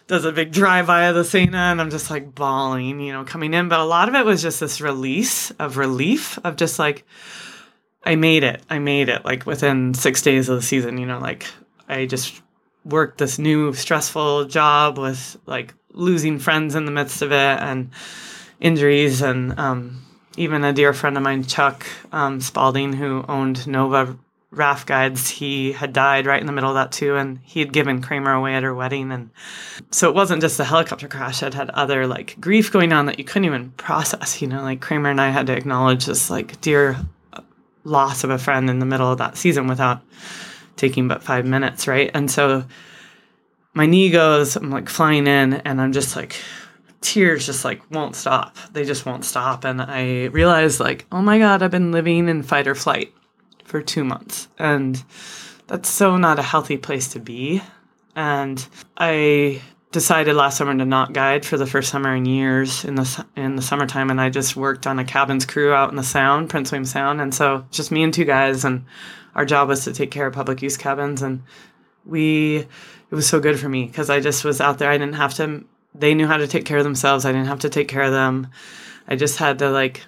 [0.06, 3.24] does a big drive by of the Tsaina, and I'm just like bawling, you know,
[3.24, 3.68] coming in.
[3.68, 7.04] But a lot of it was just this release of relief of just like,
[8.04, 8.62] I made it.
[8.68, 10.98] I made it like within six days of the season.
[10.98, 11.46] You know, like
[11.88, 12.40] I just
[12.84, 17.90] worked this new stressful job with like losing friends in the midst of it and
[18.60, 20.02] injuries and um,
[20.36, 24.16] even a dear friend of mine, Chuck um, Spalding, who owned Nova
[24.50, 27.72] Raft Guides, he had died right in the middle of that too, and he had
[27.72, 29.30] given Kramer away at her wedding, and
[29.90, 33.18] so it wasn't just the helicopter crash; it had other like grief going on that
[33.18, 34.42] you couldn't even process.
[34.42, 36.98] You know, like Kramer and I had to acknowledge this like dear
[37.84, 40.00] loss of a friend in the middle of that season without
[40.76, 42.10] taking but five minutes, right?
[42.14, 42.64] And so
[43.74, 46.36] my knee goes, I'm like flying in, and I'm just like
[47.00, 48.56] tears just like won't stop.
[48.72, 49.64] They just won't stop.
[49.64, 53.12] And I realized, like, oh my God, I've been living in fight or flight
[53.64, 54.48] for two months.
[54.58, 55.02] And
[55.66, 57.62] that's so not a healthy place to be.
[58.14, 58.66] And
[58.96, 59.62] I
[59.92, 63.56] decided last summer to not guide for the first summer in years in the in
[63.56, 66.72] the summertime, and I just worked on a cabins crew out in the Sound, Prince
[66.72, 68.84] William Sound, and so just me and two guys, and
[69.34, 71.42] our job was to take care of public use cabins, and
[72.04, 74.90] we it was so good for me because I just was out there.
[74.90, 75.64] I didn't have to.
[75.94, 77.26] They knew how to take care of themselves.
[77.26, 78.48] I didn't have to take care of them.
[79.06, 80.02] I just had to like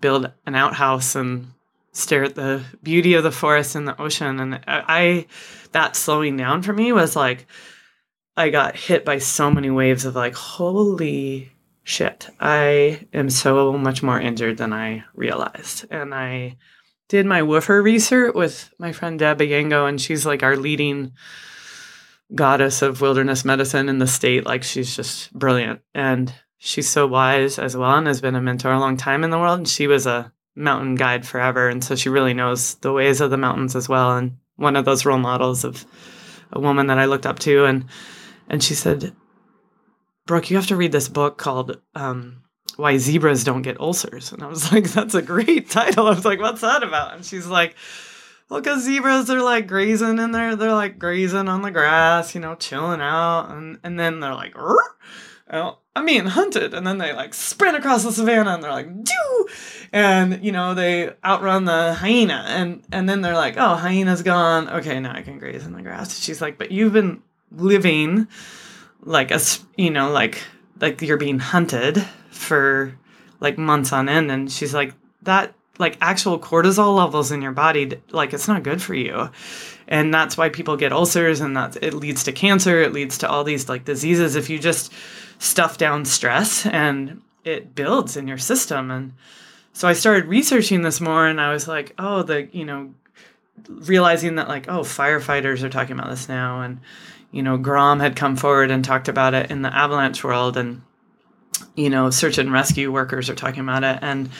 [0.00, 1.52] build an outhouse and
[1.92, 4.40] stare at the beauty of the forest and the ocean.
[4.40, 5.26] And I, I
[5.72, 7.46] that slowing down for me was like
[8.36, 11.52] I got hit by so many waves of like, holy
[11.84, 15.86] shit, I am so much more injured than I realized.
[15.90, 16.56] And I
[17.08, 21.12] did my WFR research with my friend Deb Ajango, and she's like our leading
[22.34, 24.46] goddess of wilderness medicine in the state.
[24.46, 25.80] Like she's just brilliant.
[25.94, 29.30] And she's so wise as well and has been a mentor a long time in
[29.30, 29.58] the world.
[29.58, 31.68] And she was a mountain guide forever.
[31.68, 34.16] And so she really knows the ways of the mountains as well.
[34.16, 35.84] And one of those role models of
[36.52, 37.66] a woman that I looked up to.
[37.66, 37.84] And
[38.48, 39.14] and she said,
[40.26, 42.42] Brooke, you have to read this book called um,
[42.76, 44.32] Why Zebras Don't Get Ulcers.
[44.32, 46.06] And I was like, that's a great title.
[46.06, 47.14] I was like, what's that about?
[47.14, 47.74] And she's like,
[48.48, 50.56] well, because zebras are like grazing in there.
[50.56, 53.50] They're like grazing on the grass, you know, chilling out.
[53.50, 54.54] And, and then they're like,
[55.50, 56.74] well, I'm being hunted.
[56.74, 59.48] And then they like sprint across the savannah and they're like, Doo!
[59.92, 62.44] And, you know, they outrun the hyena.
[62.48, 64.68] And, and then they're like, oh, hyena's gone.
[64.68, 66.18] Okay, now I can graze in the grass.
[66.18, 67.22] She's like, but you've been
[67.56, 68.26] living
[69.02, 69.40] like a
[69.76, 70.42] you know like
[70.80, 71.98] like you're being hunted
[72.30, 72.96] for
[73.40, 78.00] like months on end and she's like that like actual cortisol levels in your body
[78.10, 79.30] like it's not good for you.
[79.88, 83.28] And that's why people get ulcers and that it leads to cancer it leads to
[83.28, 84.36] all these like diseases.
[84.36, 84.92] If you just
[85.38, 88.90] stuff down stress and it builds in your system.
[88.90, 89.14] And
[89.72, 92.92] so i started researching this more and i was like oh the you know
[93.68, 96.80] realizing that like oh firefighters are talking about this now and
[97.32, 100.82] you know, Grom had come forward and talked about it in the avalanche world, and
[101.74, 104.30] you know, search and rescue workers are talking about it, and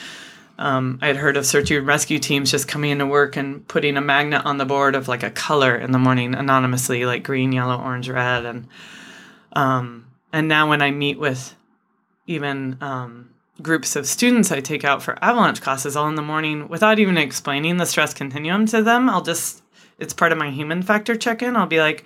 [0.59, 3.97] um, I had heard of search and rescue teams just coming into work and putting
[3.97, 7.51] a magnet on the board of like a color in the morning anonymously, like green,
[7.51, 8.67] yellow, orange, red, and
[9.53, 11.55] um, and now when I meet with
[12.27, 16.67] even um, groups of students I take out for avalanche classes all in the morning,
[16.67, 19.63] without even explaining the stress continuum to them, I'll just
[19.97, 21.55] it's part of my human factor check in.
[21.55, 22.05] I'll be like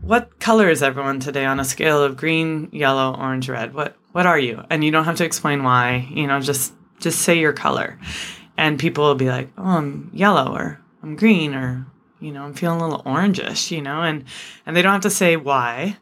[0.00, 3.74] what color is everyone today on a scale of green, yellow, orange, red?
[3.74, 4.62] What what are you?
[4.70, 6.08] And you don't have to explain why.
[6.10, 7.98] You know, just just say your color,
[8.56, 11.86] and people will be like, "Oh, I'm yellow," or "I'm green," or
[12.20, 14.24] you know, "I'm feeling a little orangish," you know, and
[14.66, 15.96] and they don't have to say why,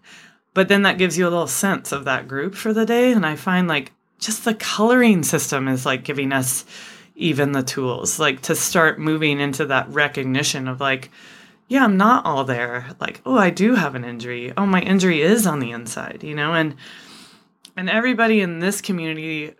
[0.54, 3.12] but then that gives you a little sense of that group for the day.
[3.12, 6.64] And I find like just the coloring system is like giving us
[7.16, 11.10] even the tools, like to start moving into that recognition of like
[11.70, 12.84] yeah, I'm not all there.
[12.98, 14.52] Like, oh, I do have an injury.
[14.56, 16.52] Oh, my injury is on the inside, you know?
[16.52, 16.74] And
[17.76, 19.54] and everybody in this community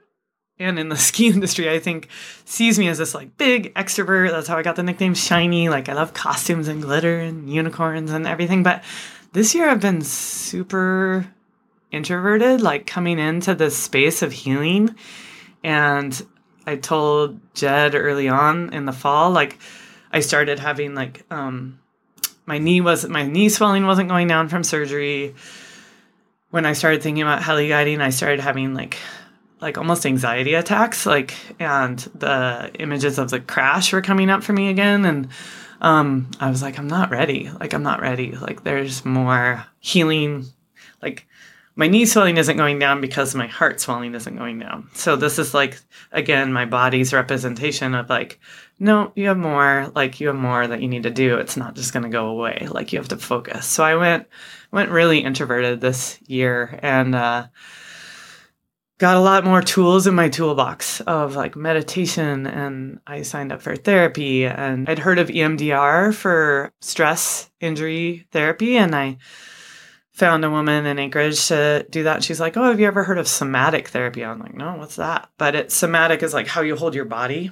[0.59, 2.09] and in the ski industry, I think,
[2.45, 4.33] sees me as this like big extrovert.
[4.33, 5.69] That's how I got the nickname Shiny.
[5.69, 8.65] Like I love costumes and glitter and unicorns and everything.
[8.65, 8.83] But
[9.33, 11.29] this year I've been super
[11.93, 14.97] introverted, like coming into this space of healing.
[15.63, 16.21] And
[16.67, 19.61] I told Jed early on in the fall, like
[20.11, 21.80] I started having like um
[22.51, 25.37] my knee was my knee swelling wasn't going down from surgery.
[26.51, 28.97] When I started thinking about heli guiding, I started having like
[29.61, 34.53] like almost anxiety attacks like and the images of the crash were coming up for
[34.53, 35.29] me again and
[35.81, 37.49] um I was like I'm not ready.
[37.61, 38.33] Like I'm not ready.
[38.33, 40.47] Like there's more healing
[41.01, 41.29] like
[41.81, 44.91] my knee swelling isn't going down because my heart swelling isn't going down.
[44.93, 45.81] So this is like
[46.13, 48.39] again my body's representation of like
[48.79, 51.37] no, you have more, like you have more that you need to do.
[51.37, 52.67] It's not just going to go away.
[52.71, 53.67] Like you have to focus.
[53.67, 54.27] So I went
[54.71, 57.47] went really introverted this year and uh
[58.99, 63.63] got a lot more tools in my toolbox of like meditation and I signed up
[63.63, 69.17] for therapy and I'd heard of EMDR for stress injury therapy and I
[70.21, 72.23] found a woman in Anchorage to do that.
[72.23, 75.29] She's like, "Oh, have you ever heard of somatic therapy?" I'm like, "No, what's that?"
[75.39, 77.51] But it somatic is like how you hold your body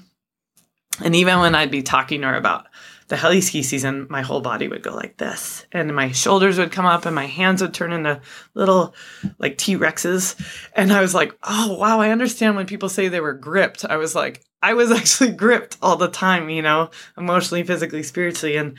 [1.02, 2.66] and even when I'd be talking to her about
[3.08, 6.72] the heli ski season, my whole body would go like this, and my shoulders would
[6.72, 8.20] come up, and my hands would turn into
[8.54, 8.94] little
[9.38, 10.36] like T Rexes.
[10.74, 13.84] And I was like, oh, wow, I understand when people say they were gripped.
[13.84, 18.56] I was like, I was actually gripped all the time, you know, emotionally, physically, spiritually.
[18.56, 18.76] And,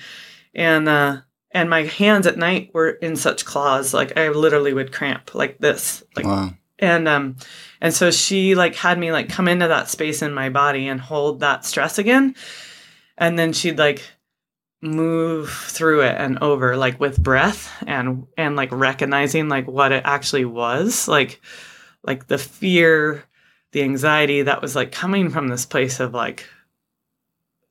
[0.53, 4.91] and, uh, and my hands at night were in such claws, like I literally would
[4.91, 6.53] cramp like this, like, wow.
[6.77, 7.37] and um
[7.81, 11.01] and so she like had me like come into that space in my body and
[11.01, 12.35] hold that stress again
[13.19, 14.01] and then she'd like
[14.81, 20.01] move through it and over like with breath and and like recognizing like what it
[20.05, 21.41] actually was like
[22.03, 23.25] like the fear
[23.73, 26.47] the anxiety that was like coming from this place of like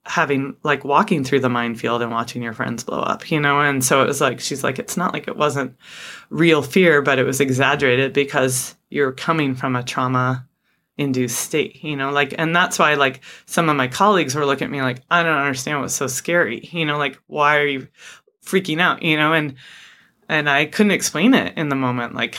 [0.09, 3.61] having like walking through the minefield and watching your friends blow up, you know?
[3.61, 5.77] And so it was like, she's like, it's not like it wasn't
[6.31, 10.47] real fear, but it was exaggerated because you're coming from a trauma
[10.97, 12.11] induced state, you know?
[12.11, 15.23] Like, and that's why like some of my colleagues were looking at me like, I
[15.23, 16.97] don't understand what's so scary, you know?
[16.97, 17.89] Like, why are you
[18.45, 19.35] freaking out, you know?
[19.35, 19.57] And,
[20.27, 22.15] and I couldn't explain it in the moment.
[22.15, 22.39] Like,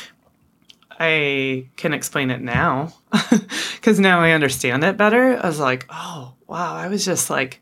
[0.99, 2.93] I can explain it now
[3.75, 5.37] because now I understand it better.
[5.37, 7.61] I was like, oh, wow, I was just like,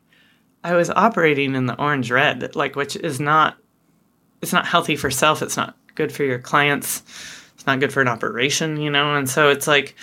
[0.63, 3.57] I was operating in the orange red, like, which is not,
[4.41, 5.41] it's not healthy for self.
[5.41, 7.03] It's not good for your clients.
[7.55, 9.15] It's not good for an operation, you know?
[9.15, 9.95] And so it's like,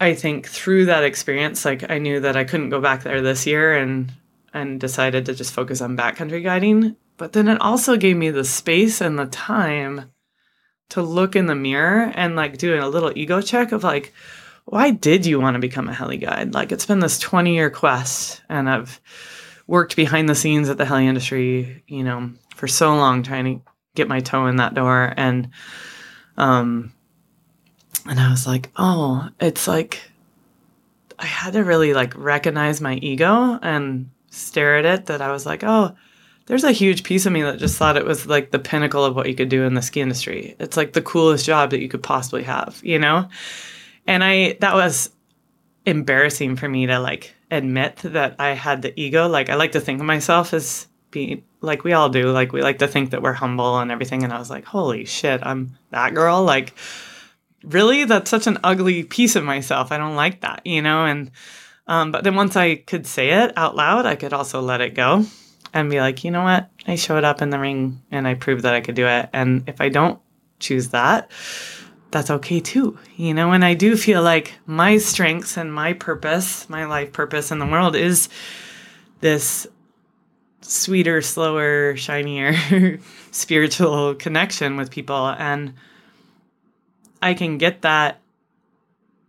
[0.00, 3.46] I think through that experience, like I knew that I couldn't go back there this
[3.46, 4.10] year and,
[4.54, 6.96] and decided to just focus on backcountry guiding.
[7.18, 10.10] But then it also gave me the space and the time
[10.90, 14.14] to look in the mirror and like do a little ego check of like,
[14.64, 16.54] why did you want to become a heli guide?
[16.54, 19.00] Like it's been this 20 year quest and I've
[19.66, 23.72] worked behind the scenes at the heli industry, you know, for so long trying to
[23.94, 25.50] get my toe in that door and
[26.36, 26.92] um
[28.06, 30.02] and I was like, "Oh, it's like
[31.18, 35.46] I had to really like recognize my ego and stare at it that I was
[35.46, 35.94] like, "Oh,
[36.46, 39.16] there's a huge piece of me that just thought it was like the pinnacle of
[39.16, 40.54] what you could do in the ski industry.
[40.58, 43.28] It's like the coolest job that you could possibly have, you know?
[44.06, 45.10] And I that was
[45.86, 49.28] embarrassing for me to like admit that I had the ego.
[49.28, 52.30] Like I like to think of myself as being like we all do.
[52.30, 54.22] Like we like to think that we're humble and everything.
[54.24, 56.42] And I was like, holy shit, I'm that girl.
[56.42, 56.74] Like
[57.62, 58.04] really?
[58.04, 59.92] That's such an ugly piece of myself.
[59.92, 61.06] I don't like that, you know?
[61.06, 61.30] And
[61.86, 64.94] um, but then once I could say it out loud, I could also let it
[64.94, 65.24] go
[65.72, 66.70] and be like, you know what?
[66.86, 69.28] I showed up in the ring and I proved that I could do it.
[69.32, 70.18] And if I don't
[70.60, 71.30] choose that,
[72.14, 73.50] that's okay too, you know?
[73.50, 77.66] And I do feel like my strengths and my purpose, my life purpose in the
[77.66, 78.28] world is
[79.20, 79.66] this
[80.62, 83.00] sweeter, slower, shinier
[83.32, 85.26] spiritual connection with people.
[85.26, 85.74] And
[87.20, 88.20] I can get that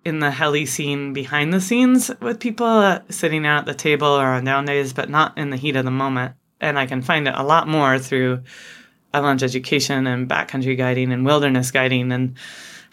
[0.05, 4.07] in the heli scene behind the scenes with people uh, sitting out at the table
[4.07, 6.35] or on down days, but not in the heat of the moment.
[6.61, 8.43] And I can find it a lot more through
[9.11, 12.35] avalanche education and backcountry guiding and wilderness guiding and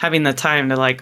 [0.02, 1.00] having the time to like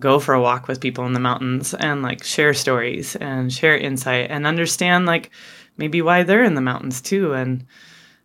[0.00, 3.76] go for a walk with people in the mountains and like share stories and share
[3.76, 5.30] insight and understand like
[5.76, 7.64] maybe why they're in the mountains too and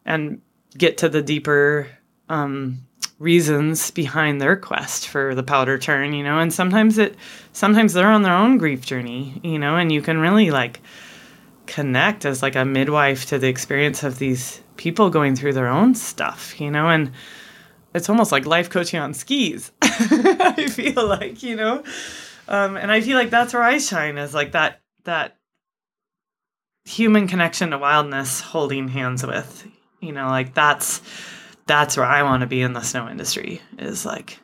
[0.06, 0.41] and
[0.75, 1.88] get to the deeper
[2.30, 2.80] um,
[3.19, 6.39] reasons behind their quest for the powder turn you know?
[6.39, 7.15] And sometimes it
[7.53, 9.77] sometimes they're on their own grief journey you know?
[9.77, 10.82] And you can really like
[11.67, 15.93] connect as like a midwife to the experience of these people going through their own
[15.93, 16.89] stuff you know?
[16.89, 17.12] And
[17.93, 19.71] it's almost like life coaching on skis.
[19.82, 21.84] I feel like, you know,
[22.47, 25.38] um, and I feel like that's where I shine is like that that
[26.86, 29.67] human connection to wildness, holding hands with,
[30.00, 31.02] you know, like that's
[31.65, 34.39] that's where I want to be in the snow industry is like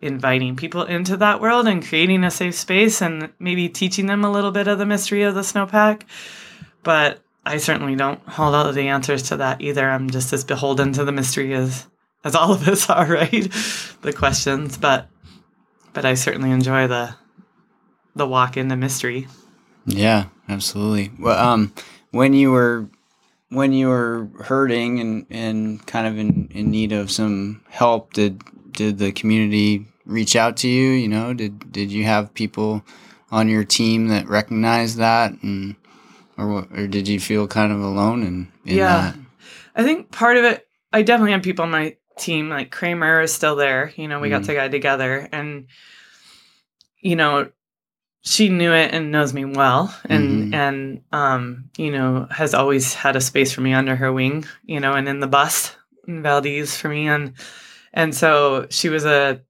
[0.00, 4.30] inviting people into that world and creating a safe space and maybe teaching them a
[4.30, 6.02] little bit of the mystery of the snowpack.
[6.82, 9.88] But I certainly don't hold out the answers to that either.
[9.88, 11.86] I'm just as beholden to the mystery as
[12.24, 13.48] as all of us are, right?
[14.02, 15.08] the questions, but
[15.92, 17.14] but I certainly enjoy the
[18.14, 19.26] the walk into mystery.
[19.86, 21.10] Yeah, absolutely.
[21.18, 21.72] Well, um,
[22.10, 22.88] when you were
[23.48, 28.42] when you were hurting and, and kind of in, in need of some help, did
[28.72, 30.90] did the community reach out to you?
[30.90, 32.84] You know, did did you have people
[33.30, 35.76] on your team that recognized that, and
[36.36, 39.12] or or did you feel kind of alone in, in yeah.
[39.12, 39.16] that?
[39.74, 43.32] I think part of it, I definitely had people on my team like Kramer is
[43.32, 43.92] still there.
[43.96, 44.32] You know, we mm.
[44.32, 45.66] got to guide together and
[47.00, 47.50] you know,
[48.22, 50.54] she knew it and knows me well and mm-hmm.
[50.54, 54.78] and um, you know, has always had a space for me under her wing, you
[54.78, 55.74] know, and in the bus
[56.06, 57.34] in Valdez for me and
[57.92, 59.42] and so she was a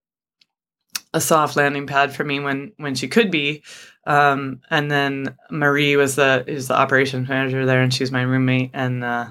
[1.14, 3.62] a soft landing pad for me when when she could be.
[4.04, 8.70] Um, and then Marie was the is the operations manager there and she's my roommate
[8.72, 9.26] and uh,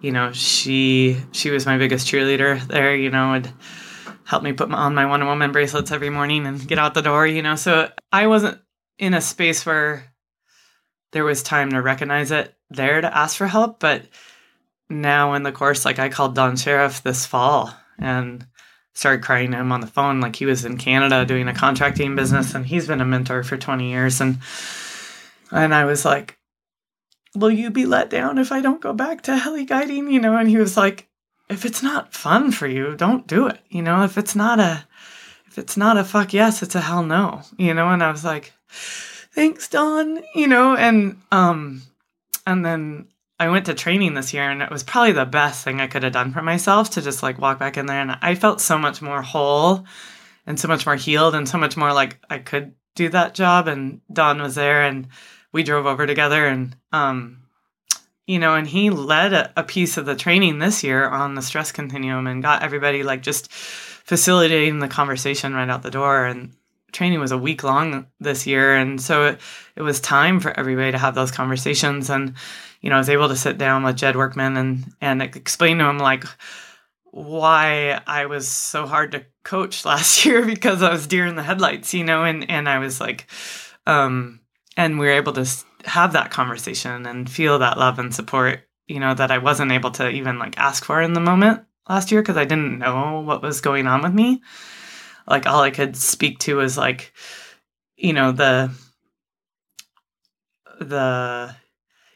[0.00, 2.94] you know, she she was my biggest cheerleader there.
[2.94, 3.52] You know, would
[4.24, 7.26] help me put on my Wonder Woman bracelets every morning and get out the door.
[7.26, 8.58] You know, so I wasn't
[8.98, 10.12] in a space where
[11.12, 13.80] there was time to recognize it there to ask for help.
[13.80, 14.06] But
[14.88, 18.46] now in the course, like I called Don Sharaf this fall and
[18.94, 20.20] started crying to him on the phone.
[20.20, 23.56] Like he was in Canada doing a contracting business and he's been a mentor for
[23.56, 24.20] 20 years.
[24.20, 24.38] And,
[25.50, 26.38] and I was like,
[27.36, 30.10] will you be let down if I don't go back to heli guiding?
[30.10, 31.08] You know, and he was like,
[31.48, 33.60] if it's not fun for you, don't do it.
[33.68, 34.86] You know, if it's not a,
[35.46, 37.42] if it's not a fuck yes, it's a hell no.
[37.56, 40.22] You know, and I was like, thanks, Don.
[40.34, 41.82] You know, and um,
[42.46, 43.08] and then
[43.38, 46.02] I went to training this year, and it was probably the best thing I could
[46.02, 48.78] have done for myself to just like walk back in there, and I felt so
[48.78, 49.84] much more whole,
[50.46, 53.68] and so much more healed, and so much more like I could do that job.
[53.68, 55.08] And Don was there, and
[55.56, 57.42] we drove over together, and um,
[58.26, 61.42] you know, and he led a, a piece of the training this year on the
[61.42, 66.26] stress continuum, and got everybody like just facilitating the conversation right out the door.
[66.26, 66.54] And
[66.92, 68.76] training was a week long this year.
[68.76, 69.40] And so it,
[69.74, 72.08] it was time for everybody to have those conversations.
[72.08, 72.34] And,
[72.80, 75.84] you know, I was able to sit down with Jed Workman and, and explain to
[75.84, 76.24] him like
[77.10, 81.42] why I was so hard to coach last year because I was deer in the
[81.42, 83.26] headlights, you know, and, and I was like,
[83.86, 84.40] um,
[84.76, 85.46] and we were able to
[85.84, 89.90] have that conversation and feel that love and support, you know, that I wasn't able
[89.92, 93.42] to even like ask for in the moment last year because I didn't know what
[93.42, 94.42] was going on with me.
[95.26, 97.12] Like all I could speak to was like,
[97.96, 98.70] you know, the
[100.80, 101.54] the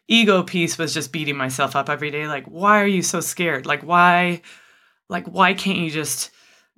[0.09, 2.27] ego piece was just beating myself up every day.
[2.27, 3.65] Like, why are you so scared?
[3.65, 4.43] Like, why,
[5.09, 6.31] like, why can't you just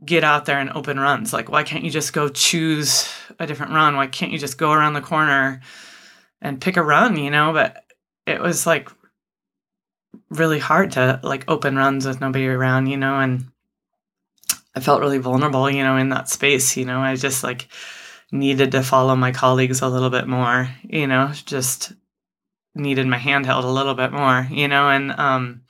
[0.04, 1.32] get out there and open runs?
[1.32, 3.96] Like, why can't you just go choose a different run?
[3.96, 5.60] Why can't you just go around the corner
[6.40, 7.16] and pick a run?
[7.16, 7.84] You know, but
[8.26, 8.90] it was like
[10.30, 13.46] really hard to like open runs with nobody around, you know, and
[14.74, 17.00] I felt really vulnerable, you know, in that space, you know.
[17.00, 17.68] I just like
[18.30, 21.92] needed to follow my colleagues a little bit more, you know, just
[22.74, 25.62] needed my handheld a little bit more, you know, and um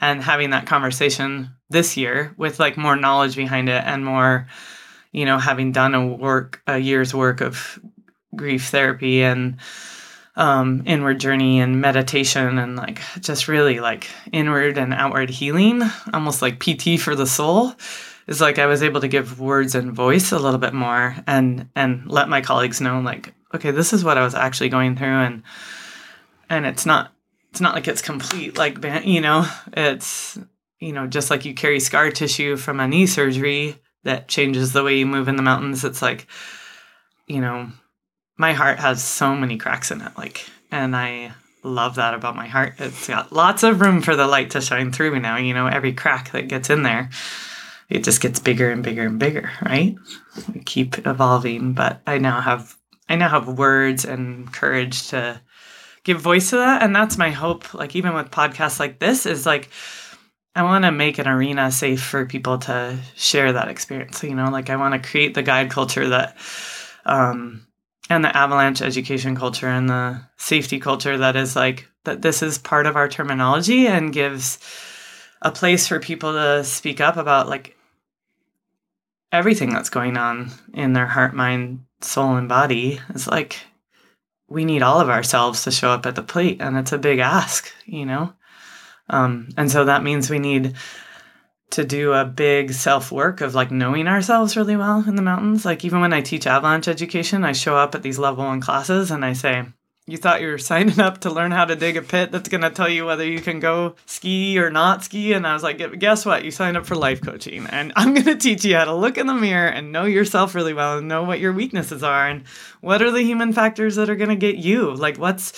[0.00, 4.46] and having that conversation this year with like more knowledge behind it and more
[5.12, 7.78] you know having done a work a year's work of
[8.34, 9.58] grief therapy and
[10.38, 15.82] um, inward journey and meditation and like just really like inward and outward healing,
[16.14, 17.74] almost like PT for the soul.
[18.28, 21.68] Is like I was able to give words and voice a little bit more and
[21.74, 25.06] and let my colleagues know like okay this is what I was actually going through
[25.06, 25.42] and
[26.50, 27.10] and it's not
[27.58, 30.38] it's not like it's complete like you know it's
[30.78, 34.84] you know just like you carry scar tissue from a knee surgery that changes the
[34.84, 36.28] way you move in the mountains it's like
[37.26, 37.68] you know
[38.36, 41.32] my heart has so many cracks in it like and i
[41.64, 42.74] love that about my heart.
[42.78, 45.66] It's got lots of room for the light to shine through me now you know
[45.66, 47.10] every crack that gets in there
[47.90, 49.96] it just gets bigger and bigger and bigger right?
[50.54, 52.76] We keep evolving but i now have
[53.08, 55.40] i now have words and courage to
[56.08, 59.44] give voice to that and that's my hope like even with podcasts like this is
[59.44, 59.68] like
[60.54, 64.48] i want to make an arena safe for people to share that experience you know?
[64.48, 66.34] Like i want to create the guide culture that
[67.04, 67.66] um
[68.08, 72.56] and the avalanche education culture and the safety culture that is like that this is
[72.56, 74.58] part of our terminology and gives
[75.42, 77.76] a place for people to speak up about like
[79.30, 82.98] everything that's going on in their heart mind soul and body.
[83.10, 83.60] It's like
[84.48, 87.18] we need all of ourselves to show up at the plate and it's a big
[87.18, 88.32] ask you know
[89.10, 90.74] um, and so that means we need
[91.70, 95.64] to do a big self work of like knowing ourselves really well in the mountains.
[95.64, 99.10] Like even when I teach avalanche education, I show up at these level one classes
[99.10, 99.64] and I say,
[100.08, 102.62] you thought you were signing up to learn how to dig a pit that's going
[102.62, 105.34] to tell you whether you can go ski or not ski.
[105.34, 106.44] And I was like, guess what?
[106.44, 107.66] You signed up for life coaching.
[107.66, 110.54] And I'm going to teach you how to look in the mirror and know yourself
[110.54, 112.46] really well and know what your weaknesses are and
[112.80, 114.94] what are the human factors that are going to get you.
[114.94, 115.52] Like, what's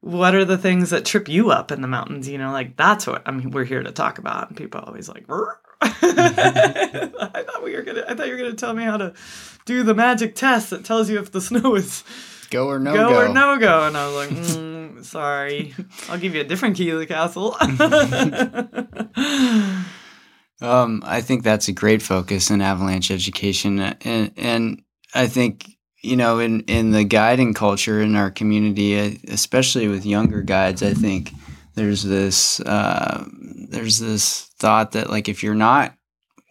[0.00, 2.28] what are the things that trip you up in the mountains?
[2.28, 3.50] You know, like that's what I mean.
[3.50, 4.48] We're here to talk about.
[4.48, 5.24] And people always like,
[5.80, 5.88] I
[7.46, 8.04] thought we were gonna.
[8.08, 9.12] I thought you were gonna tell me how to
[9.64, 12.04] do the magic test that tells you if the snow is
[12.50, 13.20] go or no go, go.
[13.20, 13.86] or no go.
[13.86, 15.74] And I was like, mm, sorry,
[16.08, 17.56] I'll give you a different key to the castle.
[20.60, 24.82] um, I think that's a great focus in avalanche education, and and
[25.14, 30.06] I think you know, in, in the guiding culture in our community, uh, especially with
[30.06, 31.32] younger guides, I think
[31.74, 33.24] there's this uh,
[33.68, 35.94] there's this thought that like if you're not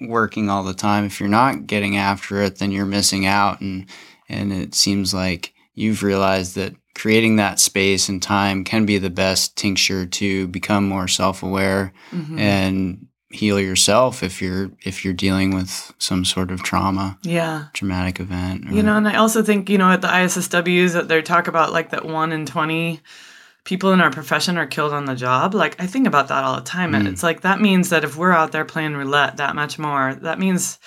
[0.02, 3.86] working all the time, if you're not getting after it, then you're missing out, and
[4.28, 9.10] and it seems like you've realized that creating that space and time can be the
[9.10, 12.40] best tincture to become more self-aware mm-hmm.
[12.40, 18.20] and heal yourself if you're if you're dealing with some sort of trauma yeah traumatic
[18.22, 21.22] event or, you know and i also think you know at the issws that they
[21.22, 23.02] talk about like that 1 in 20
[23.68, 25.54] people in our profession are killed on the job.
[25.54, 26.96] Like I think about that all the time.
[26.96, 30.16] And it's like that means that if we're out there playing roulette that much more,
[30.22, 30.80] that means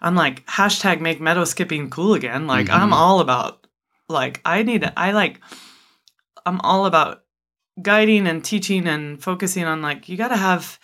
[0.00, 2.46] I'm like hashtag make meadow skipping cool again.
[2.46, 3.57] Like I'm all about
[4.08, 5.40] like I need to, I like
[6.46, 7.24] I'm all about
[7.80, 10.78] guiding and teaching and focusing on like you got to have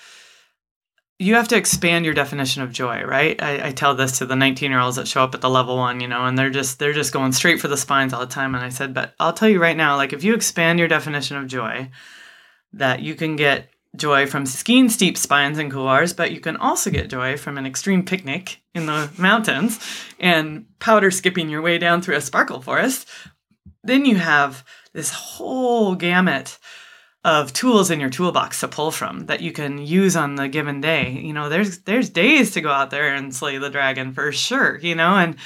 [1.18, 3.40] you have to expand your definition of joy right?
[3.42, 5.76] I, I tell this to the 19 year olds that show up at the level
[5.76, 8.26] one you know and they're just they're just going straight for the spines all the
[8.26, 10.88] time and i said but i'll tell you right now like if you expand your
[10.88, 11.88] definition of joy
[12.72, 16.90] that you can get joy from skiing steep spines and couloirs but you can also
[16.90, 19.78] get joy from an extreme picnic in the mountains
[20.18, 23.08] and powder skipping your way down through a sparkle forest
[23.82, 26.58] then you have this whole gamut
[27.24, 30.80] of tools in your toolbox to pull from that you can use on the given
[30.80, 31.10] day.
[31.10, 34.78] You know, there's there's days to go out there and slay the dragon for sure,
[34.78, 35.36] you know, and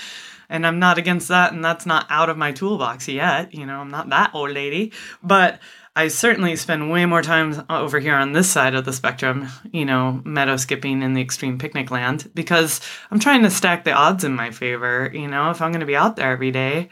[0.48, 3.80] and I'm not against that and that's not out of my toolbox yet, you know,
[3.80, 4.92] I'm not that old lady,
[5.22, 5.60] but
[5.98, 9.84] I certainly spend way more time over here on this side of the spectrum, you
[9.84, 12.80] know, meadow skipping in the extreme picnic land because
[13.10, 15.86] I'm trying to stack the odds in my favor, you know, if I'm going to
[15.86, 16.88] be out there every day,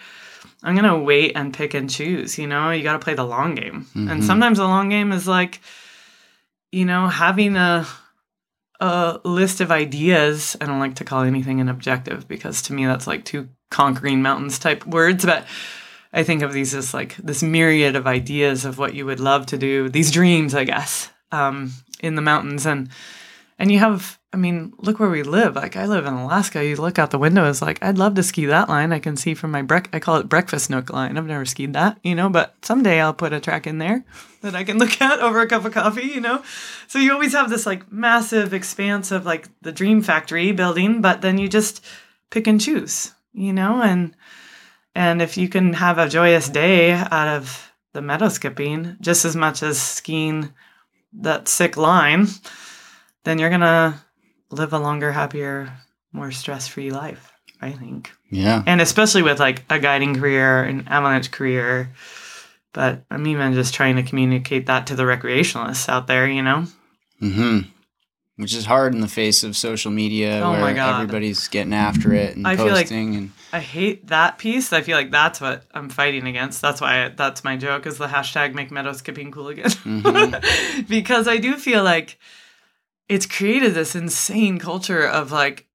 [0.62, 2.38] I'm gonna wait and pick and choose.
[2.38, 4.09] You know, you got to play the long game, Mm-hmm.
[4.09, 5.61] and sometimes the long game is like,
[6.72, 7.86] you know, having a
[8.80, 10.57] a list of ideas.
[10.61, 14.20] I don't like to call anything an objective because to me that's like two conquering
[14.22, 15.46] mountains type words, but
[16.16, 19.44] I think of these as like this myriad of ideas of what you would love
[19.46, 22.88] to do, these dreams, I guess, um, in the mountains, and
[23.58, 24.18] and you have.
[24.32, 25.56] I mean, look where we live.
[25.56, 26.62] Like I live in Alaska.
[26.62, 27.48] You look out the window.
[27.48, 28.92] It's like I'd love to ski that line.
[28.92, 29.88] I can see from my break.
[29.94, 31.16] I call it breakfast nook line.
[31.16, 32.28] I've never skied that, you know.
[32.28, 34.04] But someday I'll put a track in there
[34.42, 36.42] that I can look at over a cup of coffee, you know.
[36.86, 41.22] So you always have this like massive expanse of like the dream factory building, but
[41.22, 41.84] then you just
[42.30, 43.80] pick and choose, you know.
[43.80, 44.14] And
[44.97, 49.36] and if you can have a joyous day out of the meadow skipping just as
[49.36, 50.53] much as skiing
[51.12, 52.26] that sick line,
[53.24, 54.03] then you're gonna
[54.51, 55.72] live a longer, happier,
[56.12, 57.32] more stress-free life.
[57.61, 58.62] I think, Yeah.
[58.66, 61.90] and especially with like a guiding career, an avalanche career.
[62.74, 66.28] But I'm even just trying to communicate that to the recreationalists out there.
[66.28, 66.66] You know,
[67.18, 67.61] hmm
[68.36, 71.01] Which is hard in the face of social media Oh where my God.
[71.01, 74.72] everybody's getting after it and I feel like- posting and I hate that piece.
[74.72, 76.61] I feel like that's what I'm fighting against.
[76.61, 79.70] That's why that's my joke is the hashtag make meadow skipping cool again.
[79.70, 80.82] Mm-hmm.
[80.88, 82.18] because I do feel like
[83.09, 85.66] it's created this insane culture of like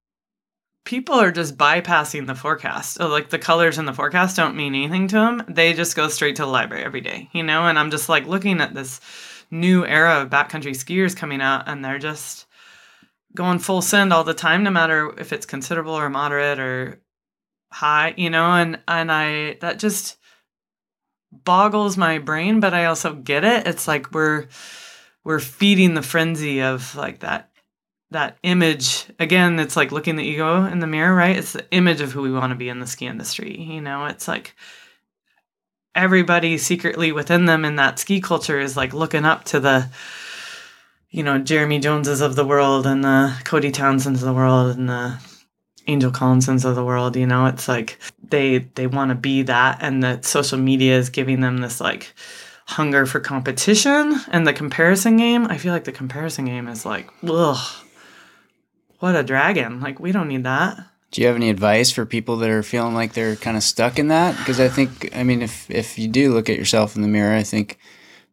[0.84, 2.94] people are just bypassing the forecast.
[2.94, 5.44] So, like the colors in the forecast don't mean anything to them.
[5.48, 7.66] They just go straight to the library every day, you know?
[7.66, 9.00] And I'm just like looking at this
[9.50, 12.46] new era of backcountry skiers coming out and they're just
[13.34, 17.01] going full send all the time no matter if it's considerable or moderate or
[17.72, 20.18] high, you know, and and I that just
[21.32, 23.66] boggles my brain, but I also get it.
[23.66, 24.46] It's like we're
[25.24, 27.50] we're feeding the frenzy of like that
[28.10, 29.06] that image.
[29.18, 31.36] Again it's like looking the ego in the mirror right?
[31.36, 34.06] It's the image of who we want to be in the ski industry you know?
[34.06, 34.54] It's like
[35.94, 39.88] everybody secretly within them in that ski culture is like looking up to the
[41.10, 44.88] you know jeremy joneses of the world and the cody townsends of the world and
[44.88, 45.18] the
[45.86, 47.46] angel collinsons of the world you know?
[47.46, 51.58] It's like they they want to be that and that social media is giving them
[51.58, 52.14] this like
[52.66, 55.46] hunger for competition and the comparison game.
[55.46, 57.82] I feel like the comparison game is like ugh
[59.02, 59.80] what a dragon.
[59.80, 60.78] Like we don't need that.
[61.10, 63.98] Do you have any advice for people that are feeling like they're kind of stuck
[63.98, 64.38] in that?
[64.38, 67.34] Because I think, I mean, if if you do look at yourself in the mirror,
[67.34, 67.78] I think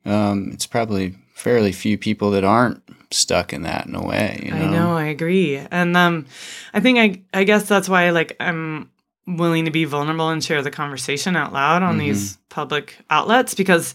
[0.05, 4.41] um, it's probably fairly few people that aren't stuck in that in a way.
[4.43, 4.57] You know?
[4.57, 5.57] I know, I agree.
[5.57, 6.25] And um
[6.73, 8.91] I think I I guess that's why like I'm
[9.25, 13.93] willing to be vulnerable and share the conversation out loud on these public outlets because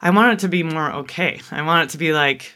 [0.00, 1.40] I want it to be more okay.
[1.50, 2.54] I want it to be like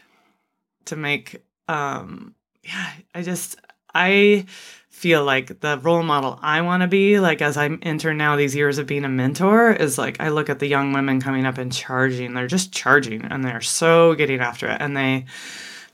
[0.85, 2.33] to make um
[2.63, 3.57] yeah, I just
[3.93, 4.45] I
[4.89, 8.55] feel like the role model I want to be like as I enter now these
[8.55, 11.59] years of being a mentor is like I look at the young women coming up
[11.59, 12.33] and charging.
[12.33, 15.25] They're just charging and they're so getting after it and they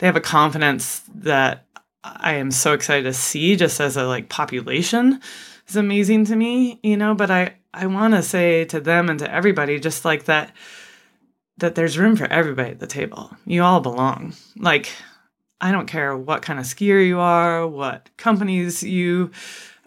[0.03, 1.65] they have a confidence that
[2.03, 5.21] I am so excited to see just as a like population
[5.65, 9.17] is amazing to me, you know, but I I want to say to them and
[9.19, 10.51] to everybody just like that
[11.59, 13.31] that there's room for everybody at the table.
[13.45, 14.33] You all belong.
[14.57, 14.91] Like
[15.61, 19.31] I don't care what kind of skier you are, what companies you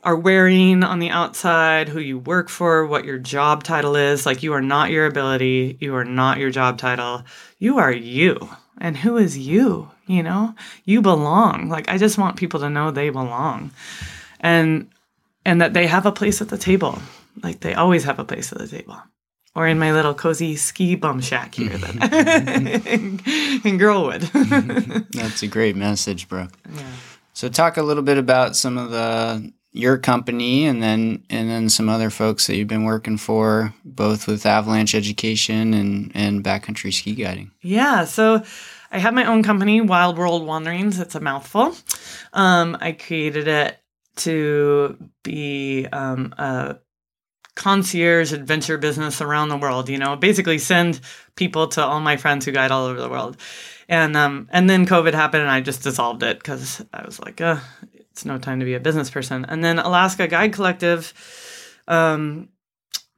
[0.02, 4.24] are wearing on the outside, who you work for, what your job title is.
[4.24, 5.76] Like, you are not your ability.
[5.80, 7.24] You are not your job title.
[7.58, 8.48] You are you.
[8.80, 9.90] And who is you?
[10.06, 10.54] You know,
[10.84, 11.68] you belong.
[11.68, 13.70] Like, I just want people to know they belong
[14.40, 14.88] and,
[15.44, 16.98] and that they have a place at the table.
[17.42, 18.96] Like, they always have a place at the table.
[19.54, 21.96] or in my little cozy ski bum shack here that
[23.64, 24.20] in, Girdwood.
[25.12, 26.52] That's a great message, Brooke.
[26.74, 26.82] Yeah.
[27.32, 31.68] So talk a little bit about some of the your company and then and then
[31.68, 36.92] some other folks that you've been working for both with avalanche education and and backcountry
[36.92, 37.50] ski guiding.
[37.60, 38.42] Yeah, so
[38.90, 40.98] I have my own company, Wild World Wanderings.
[40.98, 41.74] It's a mouthful.
[42.32, 43.78] Um, I created it
[44.16, 46.76] to be um, a
[47.54, 49.90] concierge adventure business around the world.
[49.90, 51.00] You know, basically send
[51.34, 53.36] people to all my friends who guide all over the world.
[53.88, 57.40] And um, and then COVID happened, and I just dissolved it because I was like,
[57.40, 57.58] uh,
[58.16, 59.44] it's no time to be a business person.
[59.44, 61.12] And then Alaska Guide Collective.
[61.86, 62.48] Um,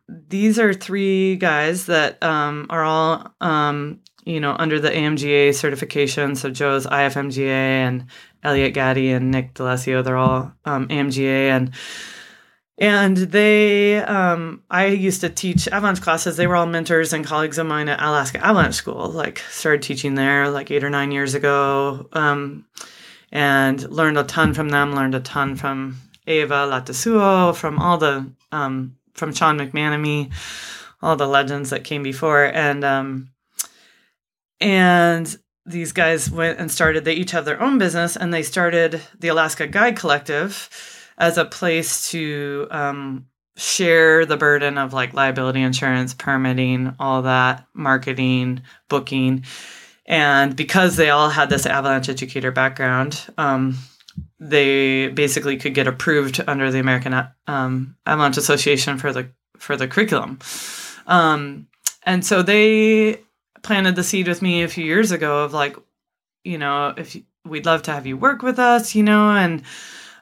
[0.08, 6.34] these are three guys that um, are all um, you know under the AMGA certification.
[6.34, 8.06] So Joe's IFMGA and
[8.42, 10.02] Elliot Gaddy and Nick D'Alessio.
[10.02, 11.70] They're all um, AMGA and
[12.80, 17.58] and they um, i used to teach avalanche classes they were all mentors and colleagues
[17.58, 21.34] of mine at alaska avalanche school like started teaching there like eight or nine years
[21.34, 22.64] ago um,
[23.30, 28.30] and learned a ton from them learned a ton from Ava latasuo from all the
[28.52, 30.32] um, from sean mcmanamy
[31.02, 33.30] all the legends that came before and um,
[34.60, 39.00] and these guys went and started they each have their own business and they started
[39.18, 40.68] the alaska guide collective
[41.18, 43.26] as a place to um,
[43.58, 49.44] share the burden of like liability insurance, permitting, all that, marketing, booking.
[50.08, 53.76] And because they all had this avalanche educator background, um,
[54.40, 57.14] they basically could get approved under the American
[57.46, 59.28] um, Avalanche Association for the
[59.58, 60.38] for the curriculum.
[61.06, 61.68] Um,
[62.04, 63.20] and so they
[63.62, 65.76] planted the seed with me a few years ago of like,
[66.42, 69.62] you know, if we'd love to have you work with us, you know, and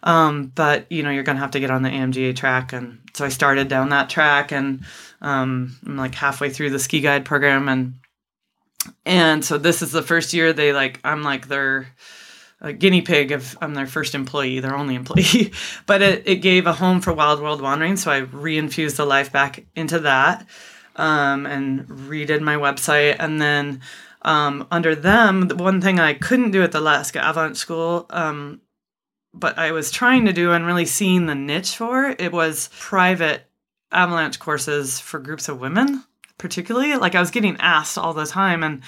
[0.02, 3.24] um, but you know, you're gonna have to get on the AMGA track, and so
[3.24, 4.84] I started down that track, and
[5.20, 7.94] um, I'm like halfway through the ski guide program, and
[9.04, 11.88] and so this is the first year they like I'm like their
[12.60, 15.52] a guinea pig if I'm their first employee, their only employee.
[15.86, 19.30] but it, it gave a home for Wild World Wandering, so I reinfused the life
[19.30, 20.46] back into that
[20.96, 23.16] um, and redid my website.
[23.18, 23.82] And then
[24.22, 28.62] um, under them, the one thing I couldn't do at the Alaska Avalanche School um,
[29.38, 33.42] but I was trying to do and really seeing the niche for it was private
[33.92, 36.02] avalanche courses for groups of women,
[36.38, 36.94] particularly.
[36.96, 38.82] Like I was getting asked all the time and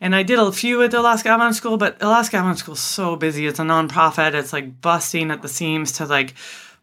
[0.00, 2.80] and I did a few at the Alaska Avalanche School, but Alaska Avalanche School is
[2.80, 3.46] so busy.
[3.46, 4.34] It's a nonprofit.
[4.34, 6.34] It's like busting at the seams to like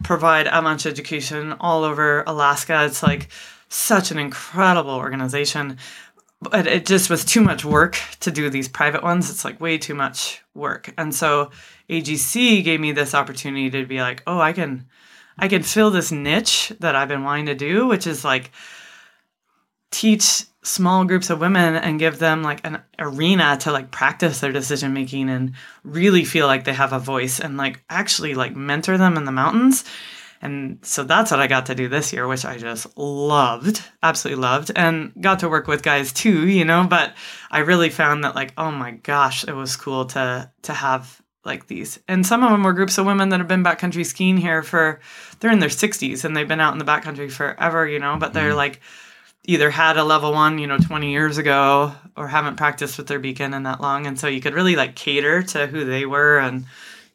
[0.03, 2.85] provide avalanche education all over Alaska.
[2.85, 3.29] It's like
[3.69, 5.77] such an incredible organization.
[6.41, 9.29] But it just was too much work to do these private ones.
[9.29, 10.93] It's like way too much work.
[10.97, 11.51] And so
[11.89, 14.85] AGC gave me this opportunity to be like, oh, I can,
[15.39, 18.51] I can fill this niche that I've been wanting to do, which is like
[19.95, 24.51] teach small groups of women and give them like an arena to like practice their
[24.51, 25.53] decision making and
[25.85, 29.31] really feel like they have a voice and like actually like mentor them in the
[29.31, 29.85] mountains.
[30.41, 34.41] And so that's what I got to do this year, which I just loved, absolutely
[34.41, 36.85] loved, and got to work with guys too, you know.
[36.89, 37.15] But
[37.49, 41.67] I really found that like, oh my gosh, it was cool to to have like
[41.67, 41.99] these.
[42.09, 44.99] And some of them were groups of women that have been backcountry skiing here for,
[45.39, 48.33] they're in their 60s and they've been out in the backcountry forever, you know, but
[48.33, 48.81] they're mm like
[49.47, 53.19] either had a level one, you know, 20 years ago or haven't practiced with their
[53.19, 54.07] beacon in that long.
[54.07, 56.39] And so you could really like cater to who they were.
[56.39, 56.65] And,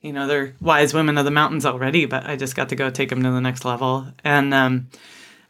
[0.00, 2.90] you know, they're wise women of the mountains already, but I just got to go
[2.90, 4.06] take them to the next level.
[4.24, 4.88] And, um,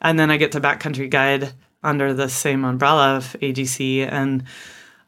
[0.01, 1.53] and then I get to backcountry guide
[1.83, 4.11] under the same umbrella of AGC.
[4.11, 4.45] And,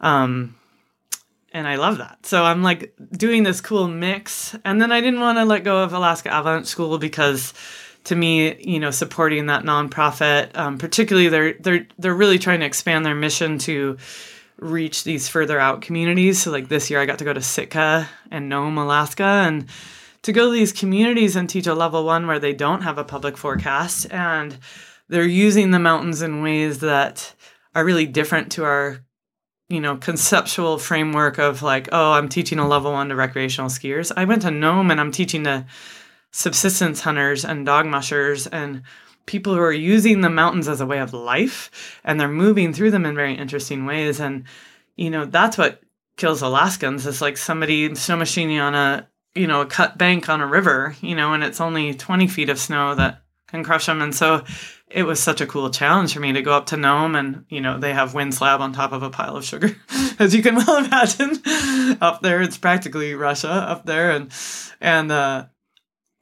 [0.00, 0.54] um,
[1.52, 2.24] and I love that.
[2.26, 4.56] So I'm like doing this cool mix.
[4.64, 7.54] And then I didn't want to let go of Alaska Avalanche School because
[8.04, 12.66] to me, you know, supporting that nonprofit, um, particularly they're they're they're really trying to
[12.66, 13.96] expand their mission to
[14.58, 16.42] reach these further out communities.
[16.42, 19.66] So like this year I got to go to Sitka and Nome, Alaska and
[20.22, 23.04] to go to these communities and teach a level one where they don't have a
[23.04, 24.58] public forecast and
[25.08, 27.34] they're using the mountains in ways that
[27.74, 29.00] are really different to our
[29.68, 34.12] you know conceptual framework of like oh i'm teaching a level one to recreational skiers
[34.16, 35.64] i went to nome and i'm teaching to
[36.32, 38.82] subsistence hunters and dog mushers and
[39.26, 42.90] people who are using the mountains as a way of life and they're moving through
[42.90, 44.18] them in very interesting ways.
[44.18, 44.44] And
[44.96, 45.80] you know that's what
[46.16, 47.06] kills alaskans.
[47.06, 50.94] Is like somebody snow machining on a you know a cut bank on a river
[51.00, 54.02] you know and it's only 20 feet of snow that can crush them.
[54.02, 54.44] And so
[54.88, 57.60] it was such a cool challenge for me to go up to Nome and you
[57.60, 59.76] know they have wind slab on top of a pile of sugar
[60.18, 61.42] as you can well imagine
[62.00, 62.42] up there.
[62.42, 64.10] It's practically Russia up there.
[64.10, 64.32] And
[64.80, 65.46] and uh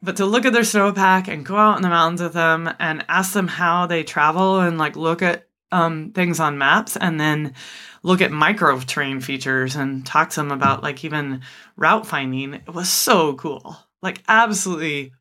[0.02, 3.04] but to look at their snowpack and go out in the mountains with them and
[3.08, 7.54] ask them how they travel and like look at um, things on maps and then
[8.02, 11.42] look at micro terrain features and talk to them about like even
[11.76, 12.54] route finding.
[12.54, 13.76] It was so cool.
[14.02, 15.12] Like absolutely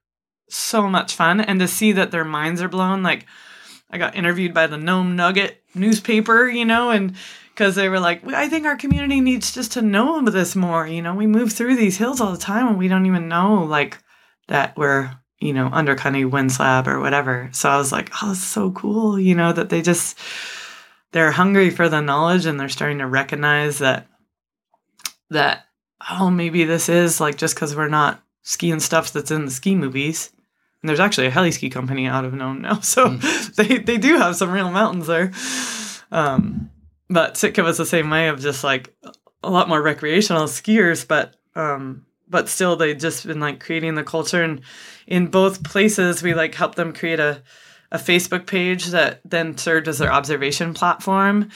[0.49, 1.41] so much fun.
[1.41, 3.25] And to see that their minds are blown, like
[3.91, 7.15] I got interviewed by the Nome Nugget newspaper, you know, and
[7.49, 10.87] because they were like, I think our community needs just to know this more.
[10.87, 13.63] You know, we move through these hills all the time and we don't even know
[13.63, 13.97] like
[14.49, 17.49] that we're, you know, undercutting wind slab or whatever.
[17.53, 20.17] So I was like, oh, it's so cool, you know, that they just
[21.11, 24.07] they're hungry for the knowledge and they're starting to recognize that
[25.31, 25.65] that
[26.09, 29.75] oh maybe this is like just because we're not skiing stuff that's in the ski
[29.75, 30.31] movies
[30.81, 33.55] and there's actually a heli ski company out of Nome now so mm.
[33.55, 35.31] they they do have some real mountains there
[36.11, 36.69] um
[37.09, 38.95] but Sitka was the same way of just like
[39.43, 44.03] a lot more recreational skiers, but um, but still they've just been like creating the
[44.03, 44.61] culture and
[45.07, 47.41] in both places we like helped them create a
[47.91, 51.49] a Facebook page that then served as their observation platform.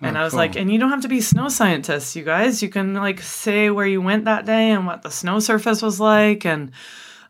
[0.00, 0.38] And oh, I was cool.
[0.38, 2.62] like, and you don't have to be snow scientists, you guys.
[2.62, 6.00] You can like say where you went that day and what the snow surface was
[6.00, 6.72] like and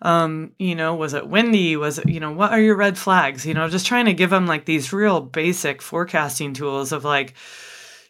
[0.03, 1.76] um, you know, was it windy?
[1.76, 3.47] Was it, you know, what are your red flags?
[3.47, 7.34] You know, just trying to give them like these real basic forecasting tools of like,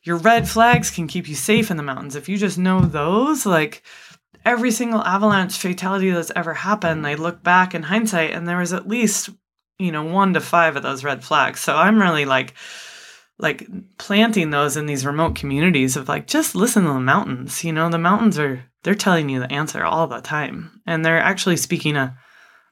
[0.02, 2.16] your red flags can keep you safe in the mountains.
[2.16, 3.82] If you just know those, like
[4.44, 8.72] every single avalanche fatality that's ever happened, they look back in hindsight and there was
[8.72, 9.30] at least,
[9.78, 11.60] you know, one to five of those red flags.
[11.60, 12.54] So I'm really like,
[13.38, 13.66] like
[13.98, 17.88] planting those in these remote communities of like just listen to the mountains you know?
[17.88, 20.82] The mountains are they're telling you the answer all the time.
[20.86, 22.16] And they're actually speaking a,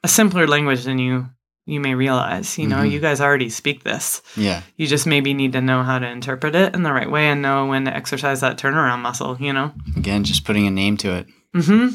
[0.05, 1.29] a simpler language than you
[1.65, 2.77] you may realize you know?
[2.77, 2.93] Mm-hmm.
[2.93, 4.21] you guys already speak this.
[4.37, 4.63] Yeah.
[4.77, 7.41] You just maybe need to know how to interpret it in the right way and
[7.41, 9.73] know when to exercise that turnaround muscle you know?
[9.97, 11.95] Again just putting a name to it mm-hmm.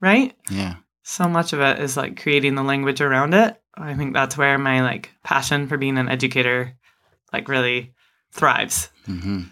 [0.00, 0.34] Right?
[0.50, 0.76] Yeah.
[1.02, 3.60] So much of it is like creating the language around it.
[3.74, 6.76] I think that's where my like passion for being an educator
[7.32, 7.94] like really
[8.32, 8.90] thrives.
[9.06, 9.42] Mm-hmm.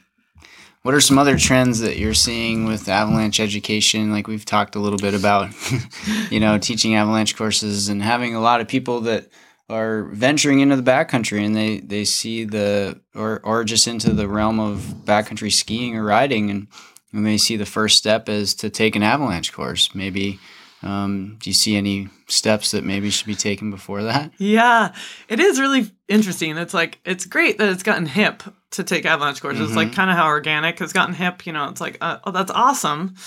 [0.83, 4.13] What are some other trends that you're seeing with avalanche education?
[4.13, 5.51] Like we've talked a little bit about,
[6.31, 9.29] you know, teaching avalanche courses and having a lot of people that
[9.71, 14.29] are venturing into the backcountry and they, they see the or or just into the
[14.29, 16.51] realm of backcountry skiing or riding.
[16.51, 16.69] And,
[17.15, 19.95] and they see the first step is to take an avalanche course.
[19.95, 20.41] Maybe
[20.83, 24.33] um, do you see any steps that maybe should be taken before that?
[24.37, 24.95] Yeah,
[25.29, 26.59] it is really interesting.
[26.59, 28.43] It's like it's great that it's gotten hip
[28.73, 29.61] to take avalanche courses.
[29.61, 29.69] Mm-hmm.
[29.69, 29.97] It's like mm-hmm.
[29.97, 31.47] kind of how organic has gotten hip.
[31.47, 33.15] You know, it's like uh, oh, that's awesome.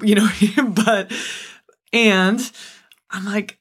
[0.00, 0.28] You know,
[0.86, 1.12] but
[1.92, 2.40] and
[3.10, 3.58] I'm like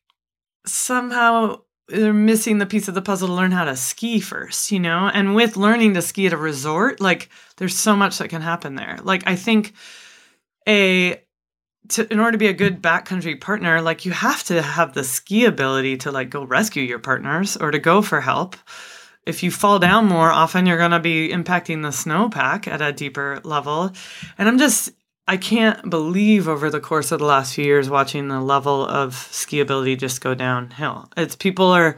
[0.65, 4.71] somehow they're missing the piece of the puzzle to learn how to ski first.
[4.71, 8.29] You know, and with learning to ski at a resort, like there's so much that
[8.29, 8.97] can happen there.
[9.03, 9.73] Like I think
[10.67, 11.21] a
[11.89, 15.03] to in order to be a good backcountry partner, like you have to have the
[15.03, 18.55] ski ability to like go rescue your partners or to go for help.
[19.25, 22.91] If you fall down more often, you're going to be impacting the snowpack at a
[22.91, 23.91] deeper level.
[24.37, 24.91] And I'm just
[25.27, 29.15] I can't believe over the course of the last few years watching the level of
[29.15, 31.09] ski ability just go downhill.
[31.15, 31.97] It's people are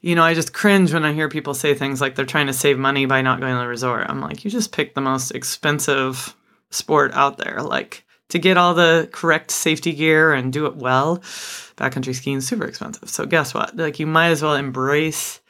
[0.00, 2.52] you know, I just cringe when I hear people say things like they're trying to
[2.52, 4.06] save money by not going to the resort.
[4.08, 6.36] I'm like, you just picked the most expensive
[6.70, 7.62] sport out there.
[7.62, 11.18] Like to get all the correct safety gear and do it well,
[11.76, 13.08] backcountry skiing is super expensive.
[13.08, 13.76] So guess what?
[13.76, 15.40] Like you might as well embrace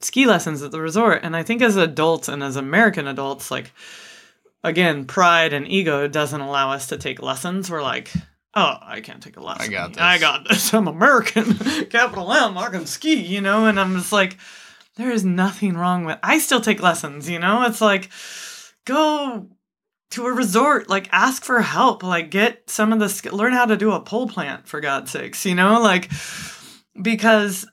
[0.00, 1.20] ski lessons at the resort.
[1.22, 3.72] And I think as adults and as American adults, like
[4.62, 7.70] again, pride and ego doesn't allow us to take lessons.
[7.70, 8.12] We're like,
[8.54, 9.66] oh, I can't take a lesson.
[9.66, 10.02] I got this.
[10.02, 10.74] I got this.
[10.74, 11.54] I'm American.
[11.90, 12.58] Capital M.
[12.58, 13.66] I can ski, you know?
[13.66, 14.36] And I'm just like,
[14.96, 17.62] there is nothing wrong with I still take lessons, you know?
[17.62, 18.10] It's like
[18.84, 19.48] go
[20.10, 23.76] to a resort like ask for help like get some of the learn how to
[23.76, 26.10] do a pole plant for god's sakes you know like
[27.00, 27.66] because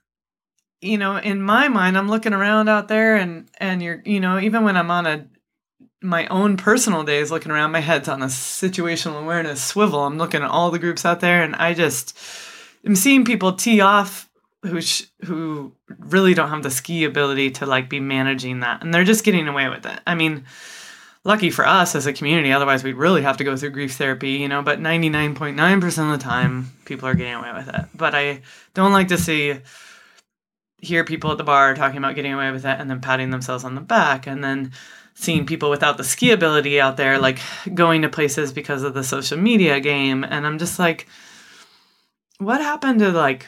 [0.82, 4.38] you know in my mind i'm looking around out there and and you're you know
[4.38, 5.26] even when i'm on a
[6.02, 10.06] my own personal days looking around my head's on a situational awareness swivel.
[10.06, 12.18] I'm looking at all the groups out there and i just
[12.86, 14.30] am seeing people tee off
[14.64, 18.94] who sh- who really don't have the ski ability to like be managing that and
[18.94, 20.00] they're just getting away with it.
[20.06, 20.46] I mean
[21.24, 24.32] lucky for us as a community otherwise we'd really have to go through grief therapy
[24.32, 27.86] you know but 99.9% of the time people are getting away with it.
[27.96, 28.42] But i
[28.74, 29.60] don't like to see
[30.82, 33.64] hear people at the bar talking about getting away with it and then patting themselves
[33.64, 34.72] on the back and then
[35.16, 37.40] seeing people without the ski ability out there like
[37.74, 40.24] going to places because of the social media game.
[40.24, 41.08] And i'm just like
[42.38, 43.48] what happened to like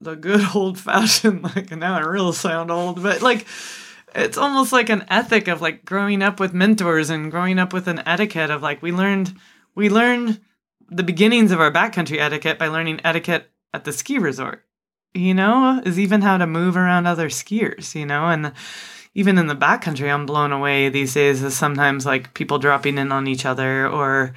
[0.00, 3.46] the good old fashioned like and now i really sound old but like
[4.14, 7.88] it's almost like an ethic of like growing up with mentors and growing up with
[7.88, 9.34] an etiquette of like we learned
[9.74, 10.40] we learned
[10.90, 14.64] the beginnings of our backcountry etiquette by learning etiquette at the ski resort.
[15.14, 18.52] You know is even how to move around other skiers you know and
[19.14, 23.12] even in the backcountry, I'm blown away these days is sometimes like people dropping in
[23.12, 24.32] on each other or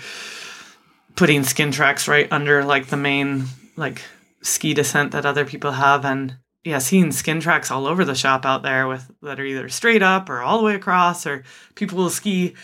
[1.15, 3.45] putting skin tracks right under like the main
[3.78, 4.01] like
[4.41, 6.03] ski descent that other people have.
[6.03, 9.69] And yeah seeing skin tracks all over the shop out there with that are either
[9.69, 11.43] straight up or all the way across or
[11.76, 12.55] people will ski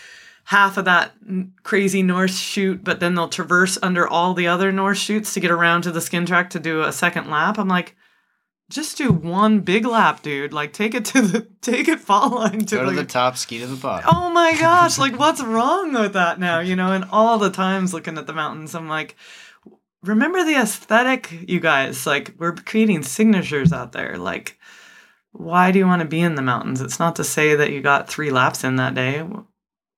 [0.44, 1.12] half of that
[1.62, 5.52] crazy north chute but then they'll traverse under all the other north chutes to get
[5.52, 7.58] around to the skin track to do a second lap.
[7.58, 7.96] I'm like
[8.72, 10.52] just do one big lap, dude.
[10.52, 13.36] Like take it to the take it fall line to, Go to like, the top,
[13.36, 14.10] ski to the bottom.
[14.12, 16.60] Oh my gosh, like what's wrong with that now?
[16.60, 19.16] You know, and all the times looking at the mountains, I'm like,
[20.02, 22.06] remember the aesthetic, you guys.
[22.06, 24.16] Like we're creating signatures out there.
[24.18, 24.58] Like,
[25.32, 26.80] why do you want to be in the mountains?
[26.80, 29.24] It's not to say that you got three laps in that day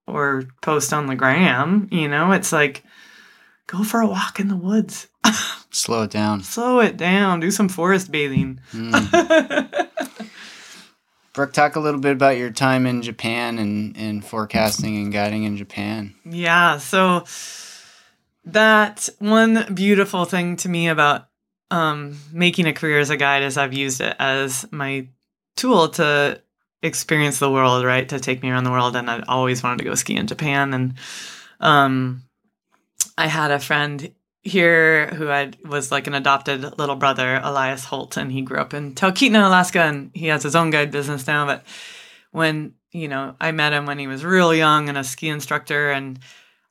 [0.07, 2.85] or post on the gram, you know, it's like
[3.67, 5.09] go for a walk in the woods.
[5.71, 6.43] Slow it down.
[6.43, 7.41] Slow it down.
[7.41, 8.61] Do some forest bathing.
[8.73, 9.89] Mm.
[11.33, 15.43] Brooke, talk a little bit about your time in Japan and, and forecasting and guiding
[15.43, 16.15] in Japan.
[16.25, 16.79] Yeah.
[16.79, 17.25] So
[18.45, 21.29] that one beautiful thing to me about
[21.73, 25.09] um, making a career as a guide is I've used it as my
[25.57, 26.41] tool to
[26.83, 28.09] experience the world, right?
[28.11, 28.95] To take me around the world.
[28.95, 30.73] And I'd always wanted to go ski in Japan.
[30.73, 30.95] And
[31.59, 32.23] um,
[33.19, 34.15] I had a friend
[34.45, 38.75] here who I was like an adopted little brother, Elias Holt, and he grew up
[38.75, 41.47] in Talkeetna, Alaska, and he has his own guide business now.
[41.47, 41.65] But
[42.31, 45.91] when you know, I met him when he was real young and a ski instructor,
[45.91, 46.21] and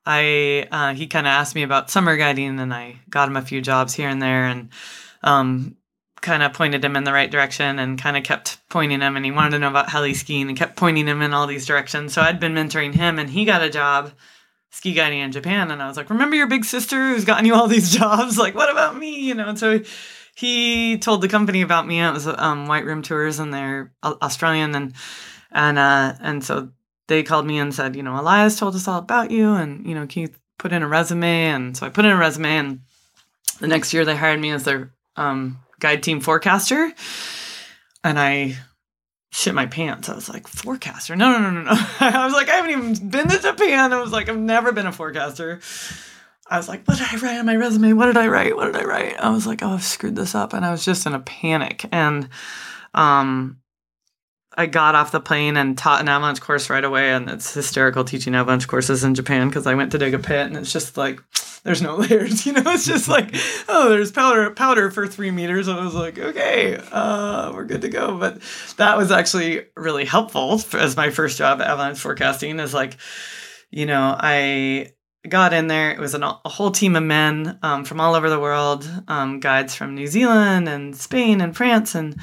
[0.05, 3.41] I uh, he kind of asked me about summer guiding, and I got him a
[3.41, 4.69] few jobs here and there, and
[5.21, 5.75] um,
[6.21, 9.25] kind of pointed him in the right direction, and kind of kept pointing him, and
[9.25, 12.13] he wanted to know about heli skiing, and kept pointing him in all these directions.
[12.13, 14.11] So I'd been mentoring him, and he got a job
[14.73, 15.69] ski guiding in Japan.
[15.69, 18.37] And I was like, remember your big sister who's gotten you all these jobs?
[18.37, 19.19] Like, what about me?
[19.19, 19.79] You know, and so
[20.35, 22.01] he told the company about me.
[22.01, 24.93] It was um, White Room Tours, and they're Australian, and
[25.51, 26.69] and uh, and so
[27.07, 29.93] they called me and said, you know, Elias told us all about you, and you
[29.93, 31.45] know, can you put in a resume?
[31.45, 32.79] And so I put in a resume, and
[33.59, 36.91] the next year they hired me as their um, guide team forecaster,
[38.03, 38.57] and I
[39.33, 40.09] shit my pants.
[40.09, 41.15] I was like, forecaster?
[41.15, 41.71] No, no, no, no, no.
[41.99, 43.91] I was like, I haven't even been to Japan.
[43.91, 45.59] I was like, I've never been a forecaster.
[46.47, 47.93] I was like, what did I write on my resume?
[47.93, 48.55] What did I write?
[48.55, 49.19] What did I write?
[49.19, 50.53] I was like, oh, I've screwed this up.
[50.53, 51.85] And I was just in a panic.
[51.91, 52.29] And
[52.93, 53.57] um,
[54.57, 57.11] I got off the plane and taught an avalanche course right away.
[57.11, 60.47] And it's hysterical teaching avalanche courses in Japan because I went to dig a pit
[60.47, 61.21] and it's just like,
[61.63, 62.63] there's no layers, you know.
[62.67, 63.33] It's just like,
[63.67, 67.81] oh, there's powder powder for three meters, and I was like, okay, uh, we're good
[67.81, 68.17] to go.
[68.17, 68.41] But
[68.77, 72.59] that was actually really helpful as my first job at avalanche forecasting.
[72.59, 72.97] Is like,
[73.71, 74.93] you know, I
[75.27, 75.91] got in there.
[75.91, 79.39] It was an, a whole team of men um, from all over the world, um,
[79.39, 82.19] guides from New Zealand and Spain and France, and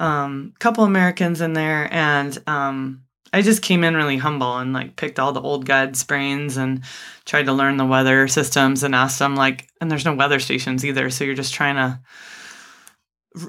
[0.00, 4.96] um, couple Americans in there, and um, I just came in really humble and like
[4.96, 6.82] picked all the old guides' brains and
[7.26, 10.84] tried to learn the weather systems and asked them like, and there's no weather stations
[10.84, 12.00] either, so you're just trying to,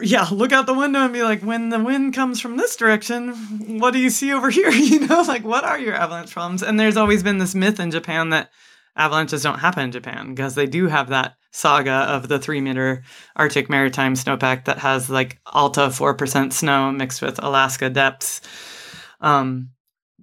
[0.02, 3.80] yeah, look out the window and be like, when the wind comes from this direction,
[3.80, 4.70] what do you see over here?
[4.70, 6.62] You know, like what are your avalanche problems?
[6.62, 8.52] And there's always been this myth in Japan that
[8.98, 13.04] avalanches don't happen in Japan because they do have that saga of the three meter
[13.36, 18.42] Arctic maritime snowpack that has like Alta 4% snow mixed with Alaska depths.
[19.20, 19.72] Um,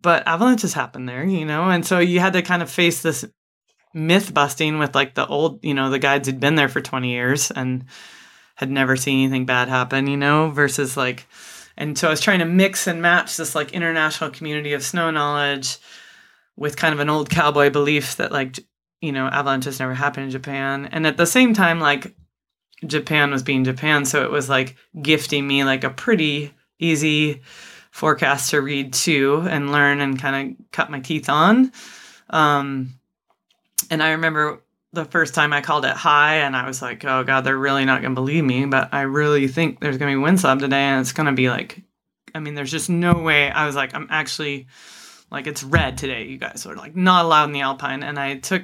[0.00, 3.24] but avalanches happen there, you know, and so you had to kind of face this
[3.94, 7.10] myth busting with like the old, you know, the guides who'd been there for 20
[7.10, 7.84] years and
[8.54, 11.26] had never seen anything bad happen, you know, versus like,
[11.76, 15.10] and so I was trying to mix and match this like international community of snow
[15.10, 15.78] knowledge
[16.56, 18.58] with kind of an old cowboy belief that like,
[19.00, 20.88] you know, avalanches never happen in Japan.
[20.92, 22.14] And at the same time, like,
[22.86, 24.04] Japan was being Japan.
[24.04, 27.42] So it was like gifting me like a pretty easy,
[27.90, 31.72] forecast to read too and learn and kind of cut my teeth on.
[32.30, 32.94] Um,
[33.90, 37.24] and I remember the first time I called it high, and I was like, oh
[37.24, 38.64] God, they're really not going to believe me.
[38.64, 41.32] But I really think there's going to be wind slab today, and it's going to
[41.32, 41.82] be like,
[42.34, 43.50] I mean, there's just no way.
[43.50, 44.66] I was like, I'm actually
[45.30, 48.02] like, it's red today, you guys are like not allowed in the Alpine.
[48.02, 48.62] And I took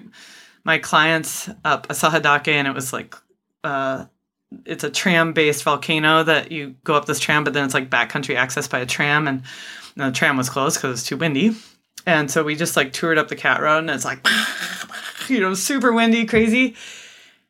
[0.65, 3.15] my clients up Asahidake, and it was like,
[3.63, 4.07] uh,
[4.65, 7.91] it's a tram based volcano that you go up this tram, but then it's like
[7.91, 9.43] backcountry access by a tram, and
[9.97, 11.57] the tram was closed because it's too windy.
[12.07, 14.27] And so we just like toured up the cat road, and it's like,
[15.29, 16.77] you know, super windy, crazy.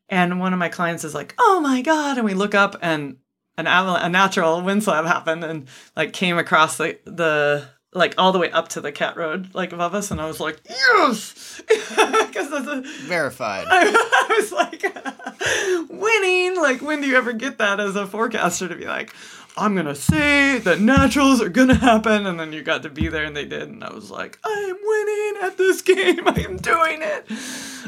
[0.09, 3.17] And one of my clients is like, "Oh my god!" And we look up, and
[3.57, 8.33] an aval- a natural wind slab happened, and like came across the the like all
[8.33, 11.63] the way up to the cat road, like above us, and I was like, yes,
[11.69, 13.67] because that's a Verified.
[13.71, 13.87] I,
[14.29, 14.83] I was like
[15.91, 16.57] winning.
[16.57, 19.15] Like, when do you ever get that as a forecaster to be like,
[19.57, 23.25] I'm gonna say that naturals are gonna happen, and then you got to be there
[23.25, 26.27] and they did, and I was like, I am winning at this game.
[26.27, 27.31] I am doing it.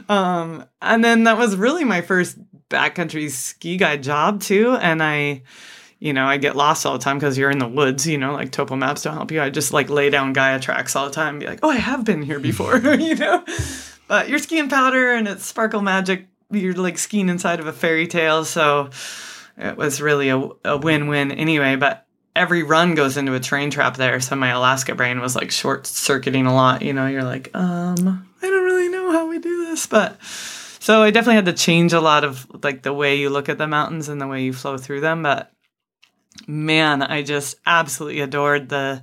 [0.08, 2.38] Um, and then that was really my first
[2.70, 5.42] backcountry ski guide job too, and I.
[6.06, 8.32] You know, I get lost all the time because you're in the woods, you know,
[8.32, 9.42] like topo maps don't help you.
[9.42, 11.78] I just like lay down Gaia tracks all the time and be like, oh, I
[11.78, 13.44] have been here before, you know?
[14.06, 16.28] But you're skiing powder and it's sparkle magic.
[16.52, 18.44] You're like skiing inside of a fairy tale.
[18.44, 18.90] So
[19.58, 21.74] it was really a, a win win anyway.
[21.74, 24.20] But every run goes into a terrain trap there.
[24.20, 26.82] So my Alaska brain was like short circuiting a lot.
[26.82, 29.88] You know, you're like, um, I don't really know how we do this.
[29.88, 33.48] But so I definitely had to change a lot of like the way you look
[33.48, 35.24] at the mountains and the way you flow through them.
[35.24, 35.50] But
[36.46, 39.02] man, I just absolutely adored the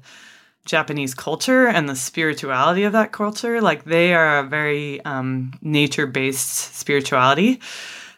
[0.66, 3.62] Japanese culture and the spirituality of that culture.
[3.62, 7.60] Like they are a very um, nature based spirituality.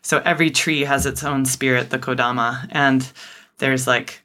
[0.01, 2.68] So every tree has its own spirit, the Kodama.
[2.72, 3.11] And
[3.57, 4.22] there's like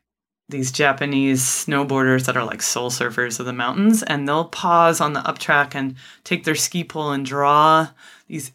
[0.51, 5.13] these Japanese snowboarders that are like soul surfers of the mountains, and they'll pause on
[5.13, 7.89] the up track and take their ski pole and draw
[8.31, 8.53] these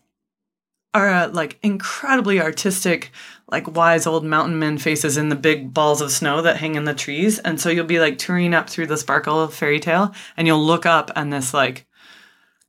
[0.94, 3.12] are uh, like incredibly artistic
[3.48, 6.86] like wise old mountain men faces in the big balls of snow that hang in
[6.86, 7.40] the trees.
[7.40, 10.64] And so you'll be like touring up through the sparkle of fairy tale and you'll
[10.64, 11.86] look up and this like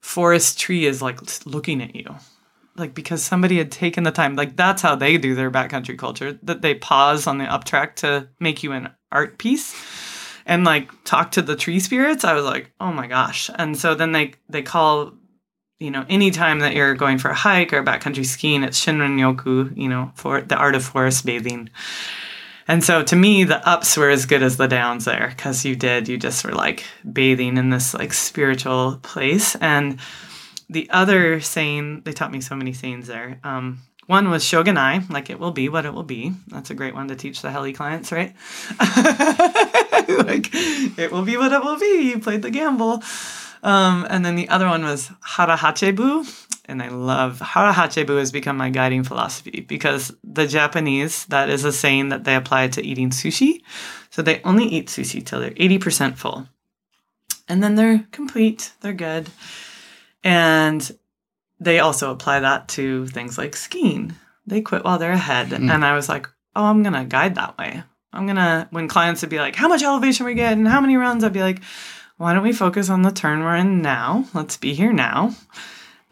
[0.01, 2.15] forest tree is like looking at you.
[2.77, 4.37] Like because somebody had taken the time.
[4.37, 6.39] Like that's how they do their backcountry culture.
[6.43, 9.75] That they pause on the up track to make you an art piece
[10.45, 12.23] and like talk to the tree spirits.
[12.25, 13.51] I was like, oh my gosh.
[13.55, 15.15] And so then they they call
[15.79, 19.77] you know, anytime that you're going for a hike or backcountry skiing, it's Shinrin Yoku,
[19.77, 21.69] you know, for the art of forest bathing.
[22.69, 25.77] And so to me, the ups were as good as the downs there because you
[25.77, 29.55] did, you just were like bathing in this like spiritual place.
[29.57, 30.01] And
[30.69, 33.39] the other saying, they taught me so many sayings there.
[33.45, 36.33] Um, one was shoganai, like it will be what it will be.
[36.49, 38.35] That's a great one to teach the heli clients, right?
[38.81, 42.11] like it will be what it will be.
[42.11, 43.03] You played the gamble.
[43.67, 46.45] Um, and then the other one was harahachebu.
[46.67, 51.73] And I love harahachebu has become my guiding philosophy because the Japanese, that is a
[51.73, 53.63] saying that they apply to eating sushi.
[54.11, 56.49] So they only eat sushi till they're 80% full.
[57.49, 59.31] And then they're complete, they're good.
[60.23, 60.89] And
[61.59, 64.15] they also apply that to things like skiing.
[64.47, 65.49] They quit while they're ahead.
[65.49, 65.73] Mm.
[65.73, 67.83] And I was like, oh, I'm going to guide that way.
[68.13, 70.81] I'm going to, when clients would be like, how much elevation we get and how
[70.81, 71.61] many runs, I'd be like,
[72.17, 74.27] why don't we focus on the turn we're in now?
[74.35, 75.35] Let's be here now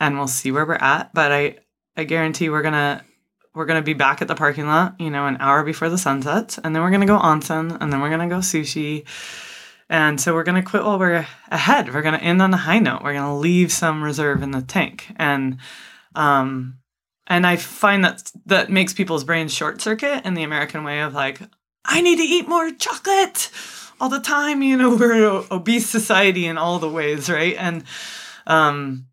[0.01, 1.13] and we'll see where we're at.
[1.15, 1.57] But I,
[1.97, 3.05] I guarantee we're gonna
[3.55, 6.23] we're gonna be back at the parking lot, you know, an hour before the sun
[6.23, 9.07] sets, and then we're gonna go onsen, and then we're gonna go sushi.
[9.89, 11.93] And so we're gonna quit while we're ahead.
[11.93, 13.03] We're gonna end on a high note.
[13.03, 15.07] We're gonna leave some reserve in the tank.
[15.17, 15.59] And
[16.15, 16.79] um
[17.27, 21.15] and I find that that makes people's brains short circuit in the American way of
[21.15, 21.41] like,
[21.85, 23.51] I need to eat more chocolate
[24.01, 24.63] all the time.
[24.63, 27.57] You know, we're an obese society in all the ways, right?
[27.59, 27.85] And
[28.47, 29.07] um,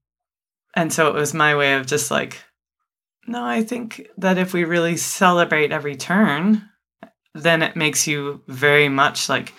[0.76, 2.44] and so it was my way of just like,
[3.28, 6.70] no, I think that if we really celebrate every turn,
[7.34, 9.54] then it makes you very much like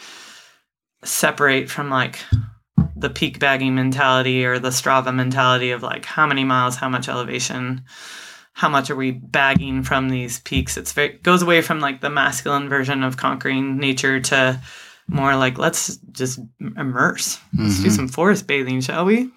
[1.04, 2.18] separate from like
[2.96, 7.08] the peak bagging mentality or the Strava mentality of like how many miles, how much
[7.08, 7.82] elevation,
[8.52, 10.76] how much are we bagging from these peaks.
[10.76, 14.60] It's very goes away from like the masculine version of conquering nature to
[15.08, 16.40] more like let's just
[16.76, 17.38] immerse.
[17.56, 17.82] Let's mm-hmm.
[17.84, 19.30] do some forest bathing, shall we?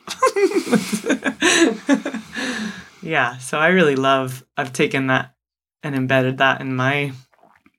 [3.01, 5.35] yeah, so I really love I've taken that
[5.83, 7.13] and embedded that in my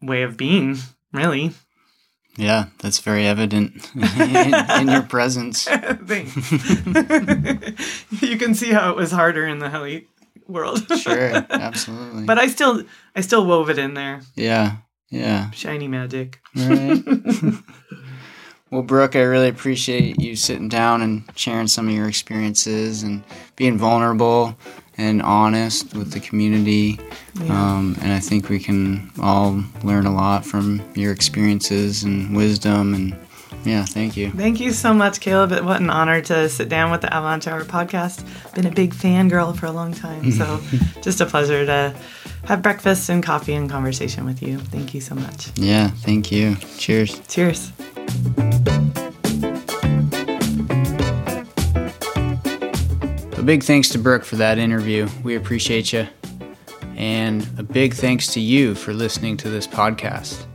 [0.02, 0.78] way of being,
[1.12, 1.52] really.
[2.36, 5.64] Yeah, that's very evident in, in your presence.
[5.68, 6.36] Thanks.
[8.22, 10.06] you can see how it was harder in the heli
[10.46, 10.86] world.
[10.98, 12.24] sure, absolutely.
[12.24, 12.82] But I still
[13.14, 14.20] I still wove it in there.
[14.34, 14.76] Yeah.
[15.10, 15.50] Yeah.
[15.52, 16.40] Shiny magic.
[16.54, 17.02] Right.
[18.70, 23.22] Well, Brooke, I really appreciate you sitting down and sharing some of your experiences and
[23.54, 24.56] being vulnerable
[24.98, 26.98] and honest with the community.
[27.40, 27.52] Yeah.
[27.52, 32.94] Um, and I think we can all learn a lot from your experiences and wisdom
[32.94, 33.16] and
[33.64, 34.30] yeah, thank you.
[34.30, 35.50] Thank you so much, Caleb.
[35.64, 38.24] What an honor to sit down with the Avalanche Hour podcast.
[38.54, 40.30] Been a big fangirl for a long time.
[40.30, 40.60] So
[41.02, 41.94] just a pleasure to
[42.44, 44.58] have breakfast and coffee and conversation with you.
[44.58, 45.50] Thank you so much.
[45.56, 46.54] Yeah, thank you.
[46.78, 47.20] Cheers.
[47.26, 47.72] Cheers.
[53.36, 55.08] A big thanks to Brooke for that interview.
[55.22, 56.06] We appreciate you.
[56.96, 60.46] And a big thanks to you for listening to this podcast.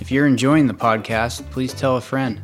[0.00, 2.40] If you're enjoying the podcast, please tell a friend.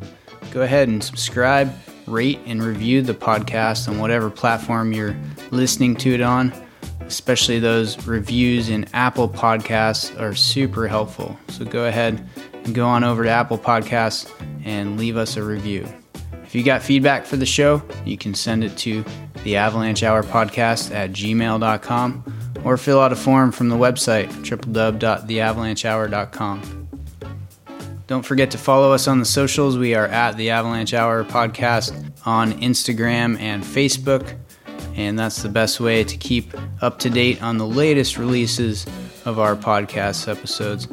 [0.51, 1.73] Go ahead and subscribe,
[2.05, 5.17] rate and review the podcast on whatever platform you're
[5.51, 6.53] listening to it on.
[7.01, 11.37] Especially those reviews in Apple Podcasts are super helpful.
[11.49, 14.31] So go ahead and go on over to Apple Podcasts
[14.67, 15.87] and leave us a review.
[16.43, 19.05] If you got feedback for the show, you can send it to
[19.43, 26.87] the Avalanche Hour Podcast at gmail.com or fill out a form from the website www.theavalanchehour.com.
[28.07, 29.77] Don't forget to follow us on the socials.
[29.77, 34.35] We are at the Avalanche Hour Podcast on Instagram and Facebook,
[34.95, 38.85] and that's the best way to keep up to date on the latest releases
[39.25, 40.89] of our podcast episodes.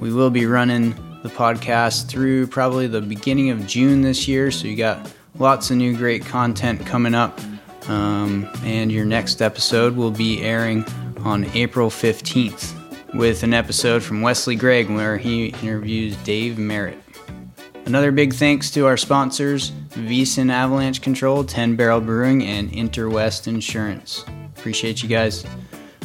[0.00, 4.66] We will be running the podcast through probably the beginning of June this year, so
[4.66, 7.38] you got lots of new great content coming up.
[7.88, 10.84] Um, and your next episode will be airing
[11.20, 12.74] on April 15th
[13.14, 16.98] with an episode from Wesley Gregg where he interviews Dave Merritt.
[17.86, 24.26] Another big thanks to our sponsors, Wyssen Avalanche Control, 10 Barrel Brewing, and Interwest Insurance.
[24.58, 25.46] Appreciate you guys.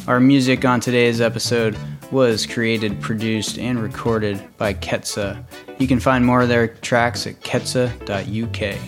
[0.06, 1.76] Our music on today's episode
[2.14, 5.44] was created, produced, and recorded by Ketsa.
[5.78, 8.78] You can find more of their tracks at ketsa.uk.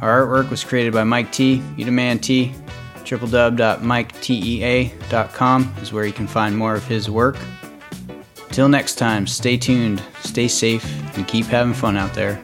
[0.00, 2.52] Our artwork was created by Mike T, Man T.
[3.04, 7.36] www.miketea.com is where you can find more of his work.
[8.50, 10.86] Till next time, stay tuned, stay safe,
[11.16, 12.42] and keep having fun out there.